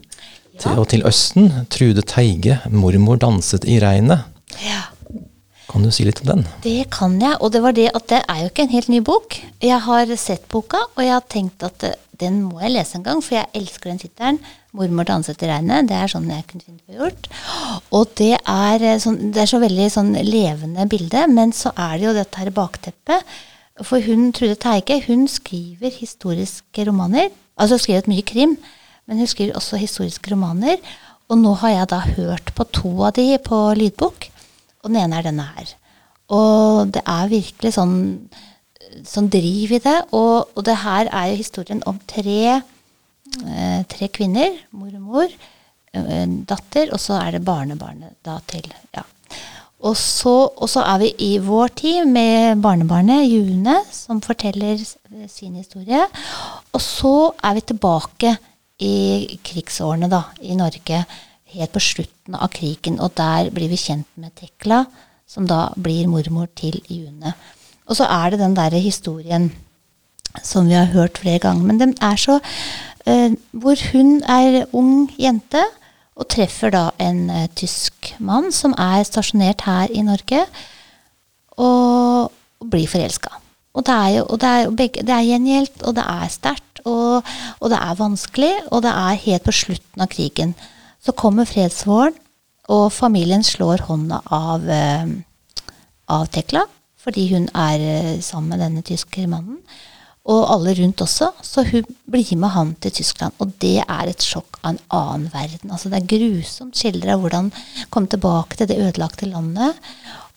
Til, 0.61 0.77
og 0.77 0.87
til 0.89 1.05
Østen. 1.05 1.51
Trude 1.73 2.01
Teige, 2.05 2.57
'Mormor 2.69 3.21
danset 3.21 3.69
i 3.69 3.77
regnet'. 3.81 4.25
ja. 4.65 4.81
Kan 5.71 5.85
du 5.87 5.91
si 5.93 6.03
litt 6.03 6.19
om 6.25 6.27
den? 6.33 6.47
Det 6.65 6.89
kan 6.91 7.13
jeg, 7.21 7.37
og 7.39 7.53
det 7.53 7.61
var 7.63 7.75
det 7.75 7.87
at 7.95 8.07
det 8.11 8.21
er 8.27 8.39
jo 8.41 8.49
ikke 8.51 8.65
en 8.65 8.73
helt 8.73 8.89
ny 8.91 8.99
bok. 9.07 9.37
Jeg 9.63 9.79
har 9.85 10.09
sett 10.19 10.49
boka, 10.51 10.81
og 10.97 11.05
jeg 11.05 11.13
har 11.15 11.27
tenkt 11.31 11.63
at 11.63 11.85
eh, 11.87 11.99
den 12.19 12.41
må 12.43 12.59
jeg 12.61 12.73
lese 12.73 12.97
en 12.99 13.05
gang, 13.05 13.21
for 13.23 13.37
jeg 13.37 13.49
elsker 13.57 13.91
den 13.91 14.01
tittelen. 14.01 14.41
'Mormor 14.71 15.07
danset 15.07 15.41
i 15.43 15.47
regnet'. 15.49 15.87
Det 15.89 15.95
er 15.95 16.11
sånn 16.11 16.29
jeg 16.31 16.45
kunne 16.47 16.63
finne 16.63 16.83
på 16.83 16.95
gjort. 16.99 17.29
Og 17.91 18.11
det 18.19 18.35
er, 18.39 18.83
eh, 18.83 18.99
sånn, 19.03 19.31
det 19.31 19.43
er 19.43 19.51
så 19.51 19.61
veldig 19.63 19.87
sånn 19.91 20.11
levende 20.27 20.87
bilde, 20.91 21.23
men 21.31 21.55
så 21.55 21.71
er 21.75 21.97
det 21.97 22.07
jo 22.07 22.17
dette 22.19 22.43
her 22.43 22.51
bakteppet. 22.55 23.31
For 23.81 24.03
hun 24.03 24.31
Trude 24.35 24.59
Teige 24.59 24.99
hun 25.07 25.25
skriver 25.31 25.91
historiske 25.91 26.87
romaner. 26.87 27.31
Altså 27.57 27.79
hun 27.79 27.85
skrevet 27.85 28.11
mye 28.11 28.27
krim, 28.27 28.57
men 29.07 29.23
hun 29.23 29.27
skriver 29.27 29.55
også 29.55 29.79
historiske 29.79 30.31
romaner. 30.31 30.83
Og 31.31 31.39
nå 31.39 31.55
har 31.63 31.69
jeg 31.69 31.89
da 31.89 31.99
hørt 32.19 32.51
på 32.55 32.67
to 32.75 32.91
av 33.07 33.15
de 33.15 33.37
på 33.39 33.63
lydbok. 33.79 34.30
Og 34.81 34.89
den 34.89 35.01
ene 35.03 35.19
er 35.19 35.27
denne 35.29 35.45
her. 35.55 35.75
Og 36.31 36.91
det 36.95 37.03
er 37.05 37.31
virkelig 37.31 37.75
sånn 37.75 37.95
som 39.07 39.29
driver 39.31 39.77
i 39.77 39.83
det. 39.83 39.97
Og, 40.17 40.51
og 40.55 40.67
det 40.67 40.77
her 40.83 41.09
er 41.11 41.31
jo 41.31 41.39
historien 41.41 41.81
om 41.89 41.99
tre, 42.09 42.59
eh, 42.59 43.79
tre 43.91 44.11
kvinner. 44.13 44.57
Mor 44.75 44.91
og 44.91 45.01
mor, 45.01 45.39
eh, 45.93 46.27
datter, 46.49 46.91
og 46.91 47.01
så 47.03 47.19
er 47.21 47.37
det 47.37 47.45
barnebarnet 47.47 48.17
da 48.25 48.39
til. 48.51 48.67
ja. 48.95 49.05
Og 49.81 49.95
så, 49.97 50.33
og 50.61 50.69
så 50.69 50.83
er 50.85 50.99
vi 51.01 51.07
i 51.25 51.31
vår 51.41 51.71
tid 51.79 52.05
med 52.05 52.61
barnebarnet 52.61 53.25
June, 53.25 53.79
som 53.89 54.21
forteller 54.21 54.77
sin 55.27 55.55
historie. 55.57 56.03
Og 56.69 56.81
så 56.81 57.31
er 57.41 57.57
vi 57.57 57.63
tilbake 57.71 58.35
i 58.81 59.39
krigsårene 59.45 60.09
da, 60.09 60.21
i 60.45 60.53
Norge, 60.57 61.01
helt 61.55 61.73
på 61.73 61.83
slutten 61.83 62.35
av 62.35 62.51
krigen. 62.53 62.99
Og 62.99 63.15
der 63.17 63.51
blir 63.53 63.71
vi 63.71 63.79
kjent 63.79 64.07
med 64.15 64.33
Tekla, 64.39 64.85
som 65.27 65.47
da 65.47 65.69
blir 65.75 66.09
mormor 66.11 66.49
til 66.59 66.81
June. 66.89 67.33
Og 67.87 67.97
så 67.99 68.07
er 68.07 68.31
det 68.31 68.41
den 68.41 68.55
derre 68.55 68.79
historien 68.79 69.51
som 70.43 70.67
vi 70.69 70.77
har 70.77 70.91
hørt 70.93 71.19
flere 71.19 71.39
ganger. 71.43 71.67
Men 71.67 71.79
den 71.79 71.95
er 72.01 72.15
så 72.15 72.39
eh, 73.05 73.31
Hvor 73.51 73.75
hun 73.91 74.23
er 74.23 74.65
ung 74.71 75.11
jente 75.19 75.63
og 76.15 76.27
treffer 76.29 76.71
da 76.71 76.89
en 76.99 77.29
eh, 77.29 77.49
tysk 77.55 78.13
mann 78.19 78.51
som 78.51 78.75
er 78.77 79.03
stasjonert 79.07 79.65
her 79.65 79.91
i 79.91 80.03
Norge, 80.05 80.45
og, 81.57 82.31
og 82.59 82.69
blir 82.71 82.87
forelska. 82.89 83.31
Og 83.73 83.85
det 83.87 83.95
er 83.95 84.09
jo 84.17 84.25
og 84.27 84.41
det 84.41 84.49
er, 84.49 84.69
begge, 84.75 85.03
det 85.07 85.15
er 85.15 85.27
gjengjeldt, 85.29 85.83
og 85.87 85.95
det 85.95 86.03
er 86.03 86.27
sterkt, 86.29 86.83
og, 86.85 87.23
og 87.59 87.71
det 87.71 87.79
er 87.79 87.99
vanskelig, 87.99 88.53
og 88.71 88.83
det 88.83 88.91
er 88.91 89.23
helt 89.25 89.47
på 89.47 89.55
slutten 89.55 90.03
av 90.03 90.11
krigen. 90.11 90.55
Så 91.01 91.15
kommer 91.17 91.49
fredsvåren, 91.49 92.17
og 92.71 92.91
familien 92.93 93.43
slår 93.43 93.87
hånda 93.87 94.21
av, 94.31 94.67
eh, 94.69 95.07
av 96.07 96.27
Tekla, 96.27 96.65
fordi 97.01 97.27
hun 97.33 97.49
er 97.55 97.79
eh, 97.79 98.19
sammen 98.21 98.53
med 98.53 98.61
denne 98.61 98.83
tyske 98.85 99.25
mannen. 99.27 99.57
Og 100.29 100.45
alle 100.53 100.75
rundt 100.77 101.01
også. 101.01 101.31
Så 101.41 101.63
hun 101.65 101.87
blir 102.05 102.37
med 102.37 102.53
han 102.53 102.75
til 102.75 102.91
Tyskland. 102.91 103.33
Og 103.39 103.55
det 103.59 103.79
er 103.81 104.07
et 104.07 104.21
sjokk 104.21 104.59
av 104.61 104.75
en 104.75 104.79
annen 104.93 105.31
verden. 105.33 105.71
Altså 105.71 105.89
Det 105.89 105.97
er 105.97 106.11
grusomt 106.13 106.77
skildra 106.77 107.17
hvordan 107.17 107.49
komme 107.89 108.07
tilbake 108.07 108.55
til 108.55 108.69
det 108.69 108.77
ødelagte 108.77 109.25
landet. 109.25 109.73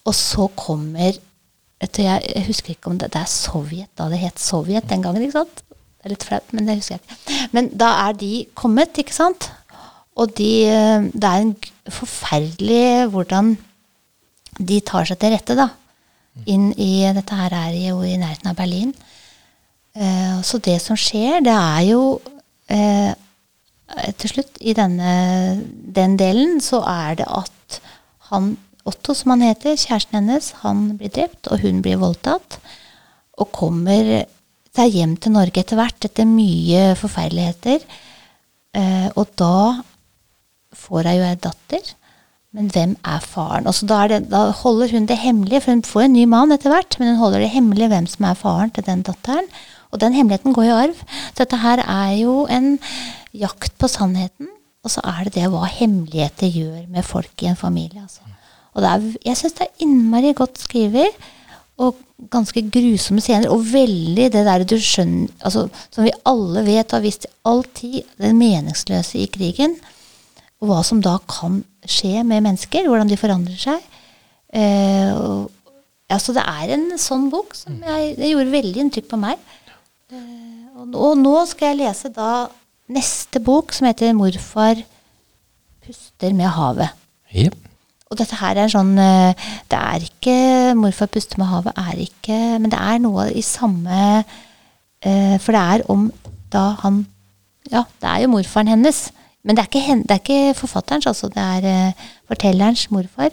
Og 0.09 0.15
så 0.15 0.49
kommer 0.57 1.13
jeg 2.01 2.47
husker 2.47 2.71
ikke 2.71 2.89
om 2.89 2.99
det, 2.99 3.13
det 3.13 3.21
er 3.21 3.29
Sovjet, 3.29 3.91
da 3.99 4.09
det 4.09 4.23
het 4.23 4.41
Sovjet 4.41 4.89
den 4.89 5.03
gangen. 5.03 5.23
ikke 5.23 5.45
sant? 5.45 5.63
Det 5.69 6.09
er 6.09 6.15
litt 6.15 6.25
flaut, 6.25 6.53
men 6.53 6.67
det 6.67 6.77
husker 6.79 6.97
jeg 6.97 7.03
ikke. 7.03 7.49
Men 7.53 7.69
da 7.77 7.91
er 8.09 8.13
de 8.13 8.47
kommet, 8.55 8.97
ikke 8.97 9.15
sant? 9.15 9.51
Og 10.21 10.35
de, 10.39 10.51
eh, 10.71 11.07
det 11.13 11.31
er 11.31 11.43
en 11.43 11.55
forferdelig 11.91 13.11
hvordan 13.13 13.57
de 14.59 14.79
tar 14.87 15.09
seg 15.09 15.19
til 15.19 15.35
rette, 15.35 15.57
da. 15.59 15.71
Inn 16.51 16.71
i 16.81 17.07
Dette 17.15 17.37
her 17.39 17.55
er 17.55 17.75
jo 17.79 18.03
i 18.03 18.17
nærheten 18.19 18.51
av 18.51 18.59
Berlin. 18.59 18.95
Eh, 19.95 20.41
så 20.43 20.59
det 20.63 20.81
som 20.83 20.99
skjer, 20.99 21.41
det 21.47 21.55
er 21.55 21.83
jo 21.93 22.21
eh, 22.67 23.13
Til 24.19 24.31
slutt, 24.31 24.57
i 24.65 24.73
denne, 24.75 25.11
den 25.95 26.17
delen, 26.19 26.57
så 26.65 26.81
er 26.89 27.19
det 27.21 27.27
at 27.29 27.77
han 28.31 28.55
Otto, 28.89 29.15
som 29.17 29.35
han 29.35 29.45
heter, 29.45 29.77
kjæresten 29.79 30.19
hennes, 30.19 30.51
han 30.65 30.97
blir 30.99 31.13
drept, 31.13 31.49
og 31.53 31.63
hun 31.63 31.79
blir 31.85 32.01
voldtatt. 32.01 32.59
Og 33.41 33.53
kommer 33.55 34.25
seg 34.75 34.97
hjem 34.99 35.15
til 35.17 35.35
Norge 35.37 35.63
etter 35.63 35.79
hvert, 35.79 36.05
etter 36.05 36.29
mye 36.29 36.91
forferdeligheter. 36.99 37.85
Eh, 38.75 39.09
og 39.15 39.31
da 39.41 39.85
får 40.79 41.09
hun 41.11 41.19
jo 41.19 41.29
ei 41.29 41.37
datter. 41.49 41.93
Men 42.55 42.69
hvem 42.71 42.97
er 43.03 43.23
faren? 43.25 43.67
Og 43.67 43.75
så 43.75 43.87
da, 43.91 44.05
det, 44.11 44.21
da 44.31 44.47
holder 44.55 44.93
hun 44.95 45.09
det 45.11 45.19
hemmelig, 45.19 45.65
for 45.65 45.75
hun 45.75 45.83
får 45.87 46.05
en 46.07 46.15
ny 46.15 46.25
mann 46.31 46.55
etter 46.55 46.71
hvert, 46.71 46.99
men 47.01 47.11
hun 47.11 47.23
holder 47.23 47.43
det 47.43 47.51
hemmelig 47.51 47.89
hvem 47.91 48.07
som 48.11 48.29
er 48.29 48.39
faren 48.39 48.71
til 48.75 48.87
den 48.87 49.03
datteren. 49.07 49.49
Og 49.91 50.01
den 50.03 50.15
hemmeligheten 50.15 50.55
går 50.55 50.69
i 50.69 50.75
arv. 50.75 51.01
Så 51.33 51.43
dette 51.43 51.59
her 51.63 51.83
er 51.83 52.13
jo 52.21 52.45
en 52.51 52.77
jakt 53.35 53.75
på 53.79 53.91
sannheten. 53.91 54.51
Og 54.85 54.93
så 54.93 55.03
er 55.09 55.27
det 55.27 55.37
det 55.39 55.51
hva 55.51 55.65
hemmeligheter 55.71 56.51
gjør 56.51 56.85
med 56.93 57.07
folk 57.07 57.43
i 57.43 57.49
en 57.51 57.59
familie. 57.59 58.03
Altså. 58.03 58.23
Og 58.75 58.87
er, 58.87 59.07
jeg 59.25 59.39
syns 59.39 59.57
det 59.59 59.69
er 59.69 59.87
innmari 59.87 60.35
godt 60.37 60.61
skrevet. 60.63 61.25
Og 61.83 61.97
ganske 62.31 62.63
grusomme 62.75 63.23
scener. 63.23 63.51
Og 63.51 63.65
veldig 63.73 64.29
det 64.35 64.45
der 64.47 64.67
du 64.67 64.77
skjønner 64.79 65.31
altså, 65.43 65.67
Som 65.91 66.07
vi 66.07 66.15
alle 66.27 66.63
vet 66.67 66.95
har 66.95 67.03
visst 67.03 67.27
i 67.27 67.33
all 67.51 67.65
tid, 67.75 68.03
det 68.19 68.35
meningsløse 68.37 69.19
i 69.19 69.27
krigen. 69.27 69.79
Og 70.65 70.71
hva 70.71 70.81
som 70.87 71.03
da 71.05 71.19
kan 71.29 71.61
skje 71.85 72.25
med 72.25 72.47
mennesker. 72.47 72.89
Hvordan 72.89 73.11
de 73.11 73.21
forandrer 73.21 73.61
seg. 73.61 73.85
Eh, 74.55 75.13
og, 75.13 75.53
det 76.09 76.41
er 76.41 76.73
en 76.77 76.87
sånn 77.01 77.27
bok 77.33 77.57
som 77.59 77.77
jeg, 77.83 78.15
det 78.17 78.31
gjorde 78.31 78.53
veldig 78.55 78.83
inntrykk 78.85 79.09
på 79.11 79.21
meg. 79.21 79.41
Eh, 80.09 80.65
og, 80.79 80.95
og 80.95 81.19
nå 81.21 81.37
skal 81.51 81.73
jeg 81.73 81.83
lese 81.83 82.13
da 82.15 82.47
neste 82.95 83.41
bok, 83.41 83.73
som 83.73 83.89
heter 83.89 84.13
'Morfar 84.13 84.81
puster 85.85 86.33
med 86.33 86.49
havet'. 86.49 86.93
Yep. 87.35 87.57
Og 88.11 88.19
dette 88.21 88.37
her 88.39 88.59
er 88.61 88.71
sånn 88.71 88.93
eh, 89.01 89.35
Det 89.71 89.79
er 89.79 90.05
ikke 90.07 90.37
'Morfar 90.79 91.11
puster 91.11 91.41
med 91.41 91.51
havet', 91.51 91.75
er 91.75 91.99
ikke 92.05 92.39
Men 92.61 92.71
det 92.71 92.79
er 92.79 93.01
noe 93.03 93.27
i 93.33 93.43
samme 93.43 94.23
eh, 95.03 95.35
For 95.43 95.51
det 95.57 95.63
er 95.63 95.87
om 95.91 96.13
da 96.53 96.77
han 96.85 97.07
Ja, 97.73 97.83
det 98.01 98.09
er 98.11 98.19
jo 98.23 98.29
morfaren 98.37 98.69
hennes. 98.69 99.09
Men 99.45 99.57
det 99.57 99.65
er 99.65 99.69
ikke, 99.69 99.97
det 100.09 100.15
er 100.15 100.23
ikke 100.23 100.57
forfatterens, 100.57 101.07
altså. 101.07 101.29
Det 101.29 101.43
er 101.43 101.65
uh, 101.69 102.05
fortellerens 102.33 102.87
morfar. 102.91 103.33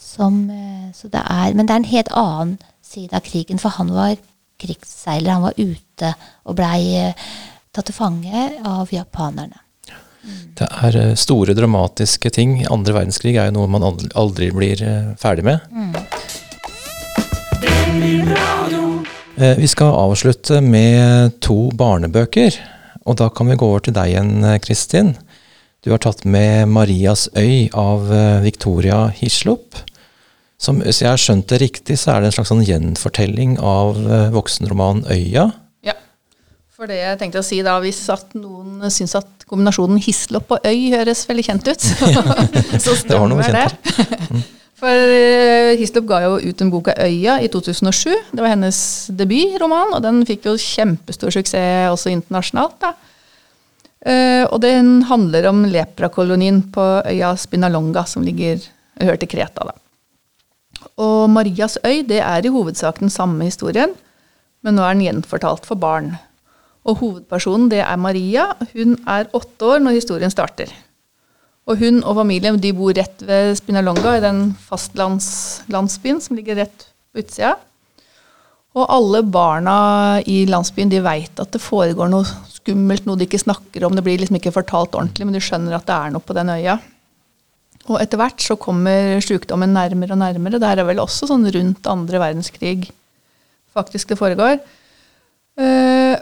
Som, 0.00 0.46
uh, 0.48 0.88
så 0.96 1.10
det 1.12 1.20
er, 1.20 1.52
men 1.54 1.68
det 1.68 1.74
er 1.74 1.82
en 1.82 1.90
helt 1.90 2.12
annen 2.16 2.54
side 2.82 3.12
av 3.16 3.24
krigen, 3.26 3.60
for 3.60 3.76
han 3.76 3.92
var 3.92 4.14
krigsseiler. 4.62 5.34
Han 5.34 5.44
var 5.44 5.58
ute 5.58 6.14
og 6.48 6.56
blei 6.56 6.80
uh, 7.04 7.26
tatt 7.72 7.90
til 7.90 7.96
fange 7.96 8.46
av 8.68 8.92
japanerne. 8.92 9.60
Det 10.56 10.68
er 10.86 11.16
store, 11.18 11.52
dramatiske 11.58 12.30
ting. 12.32 12.60
Andre 12.70 12.94
verdenskrig 12.94 13.34
er 13.34 13.50
jo 13.50 13.56
noe 13.56 13.68
man 13.74 13.82
aldri, 13.84 14.52
blir 14.54 14.78
ferdig 15.18 15.42
med. 15.48 15.58
Mm. 15.72 15.96
Vi 19.58 19.66
skal 19.72 19.98
avslutte 19.98 20.60
med 20.62 21.40
to 21.42 21.72
barnebøker. 21.74 22.54
Og 23.02 23.18
da 23.18 23.32
kan 23.34 23.50
vi 23.50 23.58
gå 23.58 23.66
over 23.66 23.82
til 23.82 23.96
deg 23.96 24.12
igjen, 24.12 24.46
Kristin. 24.62 25.16
Du 25.82 25.90
har 25.90 25.98
tatt 25.98 26.22
med 26.24 26.68
'Marias 26.70 27.26
øy' 27.34 27.70
av 27.74 28.06
eh, 28.14 28.40
Victoria 28.44 29.08
Hislop. 29.18 29.74
Som, 30.54 30.78
hvis 30.78 31.00
jeg 31.02 31.10
har 31.10 31.18
skjønt 31.18 31.48
det 31.50 31.58
riktig, 31.58 31.96
så 31.98 32.12
er 32.12 32.22
det 32.22 32.28
en 32.30 32.36
slags 32.36 32.52
sånn 32.52 32.62
gjenfortelling 32.62 33.56
av 33.58 33.98
eh, 33.98 34.28
voksenromanen 34.30 35.02
'Øya'. 35.10 35.48
Ja. 35.82 35.96
For 36.70 36.86
det 36.86 37.00
jeg 37.00 37.18
tenkte 37.18 37.42
å 37.42 37.48
si 37.48 37.58
da, 37.66 37.80
hvis 37.82 37.98
at 38.14 38.30
noen 38.38 38.86
syns 38.94 39.16
at 39.18 39.42
kombinasjonen 39.50 39.98
Hislop 39.98 40.54
og 40.54 40.62
øy 40.62 40.94
høres 40.94 41.26
veldig 41.26 41.48
kjent 41.50 41.66
ut, 41.66 41.82
så 41.82 42.22
Det 43.10 43.18
var 43.18 43.42
stemmer 43.42 43.58
det. 43.58 43.66
For 44.82 45.14
eh, 45.18 45.74
Hislop 45.82 46.06
ga 46.06 46.24
jo 46.28 46.38
ut 46.46 46.62
en 46.62 46.70
bok 46.70 46.94
av 46.94 47.08
Øya 47.10 47.40
i 47.42 47.50
2007. 47.50 48.30
Det 48.30 48.38
var 48.38 48.54
hennes 48.54 48.78
debutroman, 49.10 49.96
og 49.98 50.06
den 50.06 50.22
fikk 50.30 50.46
jo 50.46 50.54
kjempestor 50.54 51.34
suksess 51.34 51.90
også 51.90 52.14
internasjonalt. 52.14 52.78
da. 52.78 52.94
Eh, 54.02 54.44
og 54.48 54.58
den 54.64 55.04
handler 55.06 55.46
om 55.50 55.64
leprakolonien 55.70 56.62
på 56.74 56.86
øya 57.06 57.36
Spinalonga, 57.38 58.04
som 58.08 58.24
ligger 58.26 58.58
hører 58.98 59.20
til 59.20 59.30
Kreta. 59.30 59.68
da. 59.68 59.76
Og 60.98 61.30
Marias 61.30 61.78
øy 61.86 62.02
det 62.06 62.20
er 62.20 62.44
i 62.44 62.52
hovedsak 62.52 63.00
den 63.00 63.10
samme 63.10 63.44
historien, 63.44 63.94
men 64.62 64.76
nå 64.76 64.82
er 64.82 64.94
den 64.94 65.06
gjenfortalt 65.06 65.66
for 65.66 65.78
barn. 65.78 66.16
Og 66.84 66.98
hovedpersonen 66.98 67.68
det 67.70 67.80
er 67.80 67.96
Maria. 67.96 68.52
Hun 68.74 68.96
er 69.06 69.30
åtte 69.32 69.64
år 69.64 69.82
når 69.82 69.98
historien 70.00 70.30
starter. 70.30 70.70
Og 71.66 71.78
hun 71.78 72.02
og 72.02 72.16
familien 72.18 72.58
de 72.58 72.72
bor 72.74 72.90
rett 72.90 73.22
ved 73.22 73.54
Spinalonga, 73.54 74.16
i 74.16 74.24
den 74.24 74.56
fastlandslandsbyen 74.66 76.20
som 76.20 76.36
ligger 76.36 76.58
rett 76.58 76.88
på 77.12 77.22
utsida. 77.22 77.54
Og 78.72 78.86
alle 78.88 79.20
barna 79.28 79.76
i 80.24 80.42
landsbyen 80.48 80.92
de 80.92 81.02
veit 81.04 81.40
at 81.42 81.52
det 81.52 81.60
foregår 81.60 82.08
noe 82.08 82.24
skummelt, 82.48 83.04
noe 83.04 83.20
de 83.20 83.26
ikke 83.28 83.42
snakker 83.42 83.84
om. 83.84 83.96
Det 83.96 84.04
blir 84.06 84.20
liksom 84.22 84.38
ikke 84.38 84.54
fortalt 84.54 84.96
ordentlig, 84.96 85.28
men 85.28 85.36
de 85.36 85.42
skjønner 85.44 85.76
at 85.76 85.86
det 85.88 85.98
er 85.98 86.14
noe 86.14 86.24
på 86.24 86.36
den 86.36 86.52
øya. 86.54 86.78
Og 87.90 87.98
etter 87.98 88.20
hvert 88.20 88.40
så 88.40 88.56
kommer 88.60 89.18
sykdommen 89.24 89.74
nærmere 89.74 90.14
og 90.14 90.22
nærmere. 90.22 90.60
Det 90.62 90.70
her 90.70 90.80
er 90.80 90.88
vel 90.88 91.02
også 91.02 91.28
sånn 91.28 91.48
rundt 91.52 91.88
andre 91.90 92.22
verdenskrig 92.22 92.92
faktisk 93.72 94.12
det 94.12 94.20
foregår. 94.20 94.60
Eh, 95.58 96.14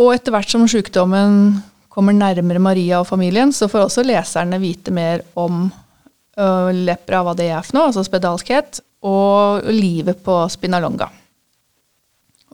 og 0.00 0.10
etter 0.16 0.34
hvert 0.34 0.50
som 0.50 0.66
sykdommen 0.68 1.62
kommer 1.94 2.16
nærmere 2.16 2.62
Maria 2.62 3.00
og 3.00 3.08
familien, 3.08 3.52
så 3.54 3.68
får 3.70 3.86
også 3.86 4.04
leserne 4.06 4.58
vite 4.58 4.90
mer 4.90 5.22
om 5.38 5.68
uh, 5.70 6.70
lepra, 6.74 7.20
hva 7.22 7.36
det 7.38 7.46
er 7.54 7.62
for 7.62 7.76
noe, 7.76 7.90
altså 7.92 8.02
spedalskhet, 8.02 8.80
og 9.06 9.68
livet 9.70 10.18
på 10.26 10.40
Spinalonga. 10.50 11.06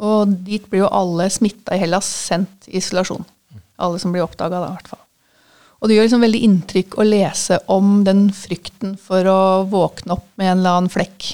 Og 0.00 0.32
dit 0.46 0.64
blir 0.70 0.84
jo 0.84 0.94
alle 0.94 1.28
smitta 1.32 1.76
i 1.76 1.82
Hellas 1.82 2.08
sendt 2.30 2.68
i 2.70 2.78
isolasjon. 2.80 3.26
Alle 3.80 4.00
som 4.00 4.12
blir 4.14 4.24
oppdaga, 4.24 4.62
da, 4.62 4.72
i 4.72 4.78
hvert 4.78 4.92
fall. 4.94 5.04
Og 5.80 5.88
det 5.88 5.96
gjør 5.96 6.08
liksom 6.08 6.24
veldig 6.24 6.40
inntrykk 6.46 6.96
å 7.00 7.06
lese 7.08 7.60
om 7.72 8.00
den 8.04 8.26
frykten 8.36 8.96
for 9.00 9.24
å 9.28 9.40
våkne 9.68 10.16
opp 10.18 10.26
med 10.40 10.50
en 10.50 10.58
eller 10.58 10.76
annen 10.76 10.92
flekk 10.92 11.30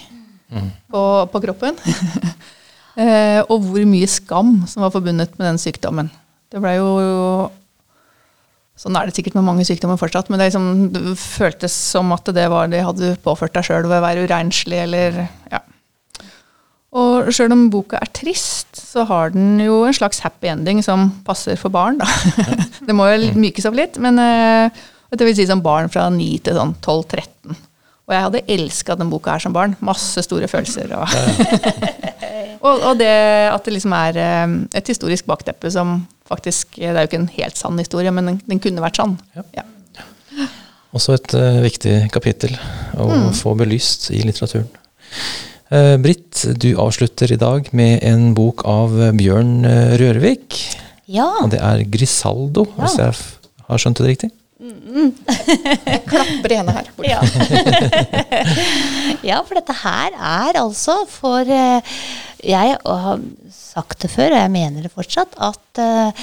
på, 0.92 1.02
på 1.32 1.42
kroppen. 1.48 1.80
Eh, 2.96 3.42
og 3.52 3.60
hvor 3.60 3.82
mye 3.84 4.06
skam 4.08 4.62
som 4.64 4.80
var 4.80 4.88
forbundet 4.94 5.34
med 5.36 5.44
den 5.44 5.58
sykdommen. 5.60 6.06
Det 6.48 6.62
ble 6.64 6.78
jo 6.78 6.86
Sånn 8.80 8.96
er 8.96 9.04
det 9.04 9.12
sikkert 9.18 9.36
med 9.36 9.44
mange 9.44 9.66
sykdommer 9.68 10.00
fortsatt, 10.00 10.30
men 10.32 10.40
det, 10.40 10.46
liksom, 10.48 10.70
det 10.94 11.12
føltes 11.20 11.76
som 11.92 12.08
at 12.16 12.24
det 12.32 12.46
var 12.48 12.72
det 12.72 12.80
hadde 12.84 13.10
påført 13.20 13.52
deg 13.52 13.68
sjøl 13.68 13.84
ved 13.84 13.98
å 13.98 14.04
være 14.04 14.24
urenslig, 14.24 14.80
eller 14.84 15.18
ja. 15.52 15.60
Og 17.26 17.34
sjøl 17.34 17.54
om 17.54 17.66
boka 17.72 17.98
er 17.98 18.10
trist, 18.14 18.70
så 18.78 19.04
har 19.08 19.32
den 19.34 19.58
jo 19.64 19.82
en 19.86 19.96
slags 19.96 20.22
happy 20.22 20.50
ending 20.52 20.82
som 20.84 21.08
passer 21.26 21.58
for 21.60 21.74
barn, 21.74 21.98
da. 21.98 22.06
det 22.86 22.94
må 22.96 23.08
jo 23.10 23.32
mykes 23.34 23.66
opp 23.68 23.78
litt, 23.78 23.98
men 24.02 24.20
eh, 24.22 24.84
det 25.16 25.26
vil 25.26 25.36
si 25.38 25.46
som 25.48 25.62
barn 25.64 25.90
fra 25.92 26.06
9 26.12 26.28
til 26.46 26.58
sånn 26.58 26.76
12-13. 26.78 27.56
Og 28.06 28.14
jeg 28.14 28.22
hadde 28.22 28.44
elska 28.54 28.94
den 28.98 29.10
boka 29.10 29.34
her 29.34 29.42
som 29.42 29.54
barn. 29.54 29.74
Masse 29.82 30.22
store 30.22 30.46
følelser. 30.46 30.92
Og, 30.94 31.10
og, 32.66 32.84
og 32.92 32.92
det 33.00 33.10
at 33.50 33.66
det 33.66 33.74
liksom 33.74 33.96
er 33.98 34.20
eh, 34.22 34.44
et 34.78 34.92
historisk 34.94 35.26
bakteppe 35.26 35.72
som 35.74 36.04
faktisk 36.26 36.74
Det 36.80 36.88
er 36.90 37.04
jo 37.04 37.06
ikke 37.06 37.18
en 37.20 37.34
helt 37.36 37.58
sann 37.58 37.78
historie, 37.78 38.10
men 38.10 38.26
den, 38.26 38.38
den 38.50 38.62
kunne 38.62 38.82
vært 38.82 38.98
sann. 38.98 39.12
Ja. 39.54 39.62
Også 40.96 41.14
et 41.14 41.34
uh, 41.38 41.60
viktig 41.62 41.92
kapittel 42.14 42.56
å 42.98 43.28
få 43.36 43.52
belyst 43.58 44.08
i 44.10 44.22
litteraturen. 44.26 44.66
Eh, 45.70 45.96
Britt, 45.98 46.44
du 46.62 46.68
avslutter 46.78 47.32
i 47.34 47.38
dag 47.40 47.68
med 47.74 48.04
en 48.06 48.28
bok 48.36 48.62
av 48.70 48.92
Bjørn 49.18 49.64
eh, 49.66 49.94
Rørvik. 49.98 50.58
Ja. 51.10 51.26
Og 51.42 51.50
det 51.50 51.58
er 51.62 51.82
'Grisaldo', 51.86 52.66
Ja. 52.66 52.82
hvis 52.84 52.96
jeg 52.98 53.08
f- 53.14 53.38
har 53.68 53.78
skjønt 53.78 53.98
det 53.98 54.06
riktig? 54.12 54.30
Jeg 54.58 56.00
Klapper 56.06 56.52
i 56.52 56.56
henne 56.56 56.72
her. 56.72 56.86
Ja. 57.04 57.20
ja, 59.30 59.42
for 59.42 59.54
dette 59.58 59.74
her 59.82 60.14
er 60.16 60.58
altså 60.62 60.96
for 61.10 61.40
eh, 61.44 61.80
Jeg 62.46 62.76
har 62.86 63.20
sagt 63.52 64.02
det 64.02 64.10
før, 64.10 64.30
og 64.32 64.38
jeg 64.38 64.50
mener 64.54 64.82
det 64.86 64.92
fortsatt, 64.94 65.34
at, 65.42 66.14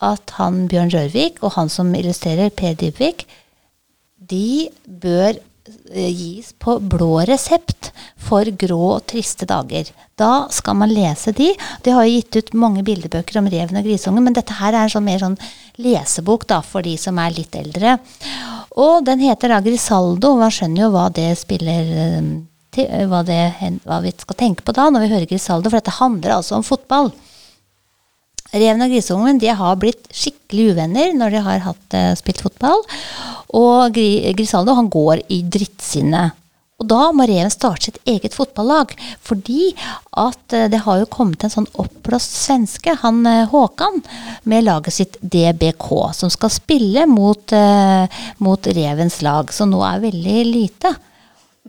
at 0.00 0.30
han 0.38 0.68
Bjørn 0.70 0.90
Rørvik 0.94 1.42
og 1.42 1.52
han 1.56 1.68
som 1.68 1.90
illustrerer 1.94 2.50
Per 2.54 2.74
Dybvik, 2.78 3.26
de 4.30 4.68
bør 4.86 5.32
gis 5.94 6.52
på 6.58 6.78
blå 6.80 7.20
resept 7.28 7.92
for 8.18 8.48
grå 8.58 8.80
og 8.96 9.04
triste 9.10 9.46
dager. 9.46 9.90
Da 10.18 10.48
skal 10.50 10.76
man 10.78 10.92
lese 10.92 11.32
de. 11.36 11.52
De 11.84 11.94
har 11.94 12.06
jo 12.06 12.16
gitt 12.16 12.38
ut 12.38 12.54
mange 12.58 12.82
bildebøker 12.86 13.38
om 13.38 13.50
reven 13.50 13.78
og 13.78 13.86
grisungen, 13.86 14.24
men 14.24 14.36
dette 14.36 14.56
her 14.58 14.74
er 14.74 14.92
sånn 14.92 15.06
mer 15.06 15.22
sånn 15.22 15.38
lesebok 15.82 16.46
da, 16.50 16.60
for 16.66 16.84
de 16.84 16.96
som 17.00 17.18
er 17.22 17.34
litt 17.36 17.54
eldre. 17.58 17.98
Og 18.80 19.04
den 19.06 19.22
heter 19.22 19.52
da 19.52 19.60
Grisaldo, 19.64 20.34
og 20.34 20.42
man 20.42 20.54
skjønner 20.54 20.86
jo 20.86 20.92
hva 20.94 21.08
det 21.14 21.30
spiller 21.38 21.92
eh, 22.06 22.30
til, 22.72 22.88
hva, 23.10 23.22
det, 23.26 23.42
hva 23.84 24.00
vi 24.04 24.14
skal 24.16 24.38
tenke 24.38 24.64
på 24.64 24.74
da 24.76 24.88
når 24.90 25.06
vi 25.06 25.12
hører 25.14 25.30
Grisaldo, 25.30 25.70
for 25.70 25.78
dette 25.78 25.98
handler 26.00 26.38
altså 26.38 26.58
om 26.58 26.66
fotball. 26.66 27.12
Reven 28.52 28.84
og 28.84 28.92
grisungen 28.92 29.40
de 29.40 29.48
har 29.56 29.80
blitt 29.80 30.10
skikkelig 30.12 30.74
uvenner 30.74 31.16
når 31.16 31.32
de 31.32 31.42
har 31.46 31.64
hatt, 31.64 31.96
eh, 31.96 32.12
spilt 32.18 32.42
fotball. 32.44 32.84
Og 33.56 33.94
Gri, 33.96 34.20
Grisaldo 34.36 34.76
han 34.76 34.90
går 34.92 35.24
i 35.32 35.42
drittsinne. 35.42 36.30
Og 36.82 36.88
da 36.90 37.12
må 37.14 37.24
reven 37.28 37.52
starte 37.52 37.86
sitt 37.86 38.00
eget 38.08 38.34
fotballag. 38.36 38.92
Fordi 39.24 39.70
at 40.20 40.52
eh, 40.52 40.68
det 40.68 40.82
har 40.84 41.00
jo 41.00 41.08
kommet 41.08 41.44
en 41.44 41.54
sånn 41.54 41.70
oppblåst 41.80 42.36
svenske, 42.42 42.96
han 43.00 43.24
eh, 43.26 43.46
Håkan, 43.48 44.02
med 44.44 44.66
laget 44.68 44.98
sitt 44.98 45.16
DBK, 45.22 45.88
som 46.12 46.32
skal 46.32 46.52
spille 46.52 47.06
mot, 47.08 47.56
mot 48.44 48.68
revens 48.68 49.22
lag, 49.24 49.52
som 49.52 49.72
nå 49.72 49.80
er 49.86 50.04
veldig 50.04 50.44
lite. 50.50 50.92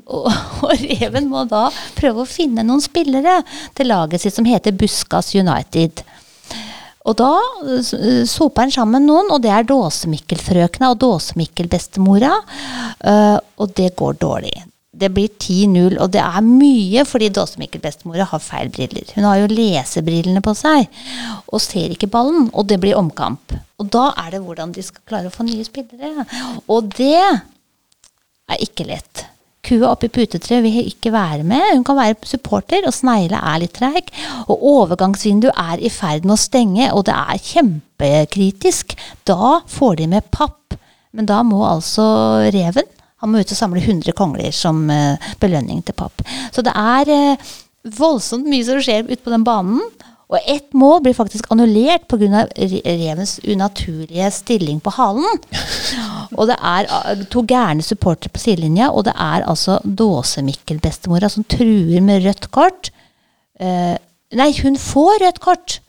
Og, 0.04 0.28
og 0.66 0.84
Reven 0.84 1.30
må 1.32 1.46
da 1.48 1.70
prøve 1.96 2.24
å 2.24 2.30
finne 2.30 2.66
noen 2.68 2.84
spillere 2.84 3.40
til 3.78 3.92
laget 3.94 4.26
sitt 4.26 4.36
som 4.36 4.48
heter 4.50 4.76
Buskas 4.76 5.32
United. 5.38 6.04
Og 7.04 7.16
da 7.20 7.32
eh, 7.68 8.24
soper 8.30 8.66
han 8.66 8.74
sammen 8.74 9.08
noen, 9.08 9.32
og 9.34 9.42
det 9.44 9.52
er 9.52 9.66
Dåsemikkelfrøkna 9.68 10.94
og 10.94 11.02
Dåsemikkelbestemora. 11.04 12.36
Uh, 13.04 13.40
og 13.60 13.74
det 13.76 13.92
går 14.00 14.16
dårlig. 14.22 14.54
Det 14.94 15.10
blir 15.12 15.32
10-0, 15.42 15.98
og 15.98 16.12
det 16.14 16.22
er 16.22 16.46
mye 16.46 17.04
fordi 17.10 17.32
Dåsemikkelbestemora 17.34 18.28
har 18.30 18.44
feil 18.44 18.72
briller. 18.72 19.10
Hun 19.18 19.28
har 19.28 19.42
jo 19.42 19.50
lesebrillene 19.52 20.44
på 20.46 20.54
seg 20.56 20.86
og 21.50 21.64
ser 21.66 21.92
ikke 21.92 22.12
ballen, 22.14 22.48
og 22.54 22.70
det 22.70 22.80
blir 22.84 23.00
omkamp. 23.00 23.56
Og 23.82 23.90
da 23.92 24.12
er 24.24 24.36
det 24.36 24.44
hvordan 24.46 24.72
de 24.76 24.86
skal 24.86 25.04
klare 25.10 25.32
å 25.32 25.34
få 25.34 25.48
nye 25.50 25.66
spillere. 25.68 26.28
Og 26.72 26.94
det 26.96 27.20
er 27.20 28.64
ikke 28.64 28.88
lett. 28.88 29.26
Kua 29.64 29.94
oppi 29.94 30.10
putetreet 30.12 30.64
vil 30.66 30.90
ikke 30.90 31.14
være 31.14 31.46
med. 31.48 31.70
Hun 31.72 31.86
kan 31.88 31.96
være 31.96 32.28
supporter, 32.28 32.84
og 32.84 32.96
Snegle 32.96 33.40
er 33.40 33.62
litt 33.64 33.76
treig. 33.78 34.12
Og 34.52 34.66
overgangsvinduet 34.74 35.56
er 35.56 35.80
i 35.80 35.92
ferd 35.94 36.28
med 36.28 36.36
å 36.36 36.42
stenge, 36.42 36.90
og 36.92 37.06
det 37.08 37.16
er 37.16 37.46
kjempekritisk. 37.48 38.98
Da 39.24 39.62
får 39.72 40.02
de 40.02 40.10
med 40.12 40.28
papp. 40.36 40.76
Men 41.14 41.30
da 41.30 41.44
må 41.46 41.62
altså 41.68 42.04
reven 42.50 42.88
Han 43.22 43.30
må 43.32 43.40
ut 43.40 43.52
og 43.54 43.56
samle 43.56 43.80
100 43.80 44.12
kongler 44.18 44.52
som 44.52 44.82
eh, 44.92 45.28
belønning 45.40 45.80
til 45.86 45.96
papp. 45.96 46.26
Så 46.52 46.60
det 46.66 46.74
er 46.76 47.12
eh, 47.14 47.52
voldsomt 47.88 48.50
mye 48.52 48.66
som 48.68 48.82
skjer 48.84 49.08
ute 49.08 49.22
på 49.24 49.32
den 49.32 49.46
banen. 49.48 49.80
Og 50.34 50.40
ett 50.50 50.74
mål 50.74 51.04
blir 51.06 51.16
faktisk 51.16 51.48
annullert 51.54 52.08
pga. 52.10 52.48
revens 52.58 53.40
unaturlige 53.46 54.32
stilling 54.32 54.82
på 54.84 54.92
halen. 54.98 55.40
Og 56.34 56.50
det 56.50 56.58
er 56.58 56.90
uh, 56.90 57.24
to 57.32 57.44
gærne 57.50 57.86
supportere 57.86 58.34
på 58.34 58.42
sidelinja, 58.42 58.90
og 58.92 59.08
det 59.08 59.14
er 59.16 59.46
altså 59.50 59.80
Dåse-Mikkel-bestemora 59.84 61.30
som 61.32 61.46
truer 61.50 62.04
med 62.04 62.26
rødt 62.26 62.50
kort. 62.56 62.92
Eh, 63.60 63.96
nei, 64.38 64.52
hun 64.64 64.80
får 64.80 65.20
rødt 65.26 65.42
kort! 65.44 65.80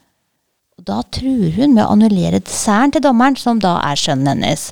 Og 0.75 0.83
da 0.89 0.99
truer 1.15 1.53
hun 1.55 1.73
med 1.73 1.85
å 1.85 1.93
annullere 1.93 2.41
desserten 2.43 2.95
til 2.95 3.03
dommeren, 3.05 3.37
som 3.39 3.61
da 3.63 3.77
er 3.87 3.99
sønnen 3.99 4.33
hennes. 4.33 4.67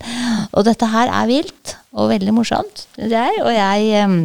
Og 0.51 0.67
dette 0.67 0.89
her 0.91 1.11
er 1.11 1.29
vilt, 1.31 1.77
og 1.95 2.11
veldig 2.11 2.33
morsomt, 2.35 2.87
synes 2.97 3.15
jeg. 3.15 3.37
Og 3.45 3.53
jeg 3.55 4.03
em, 4.03 4.17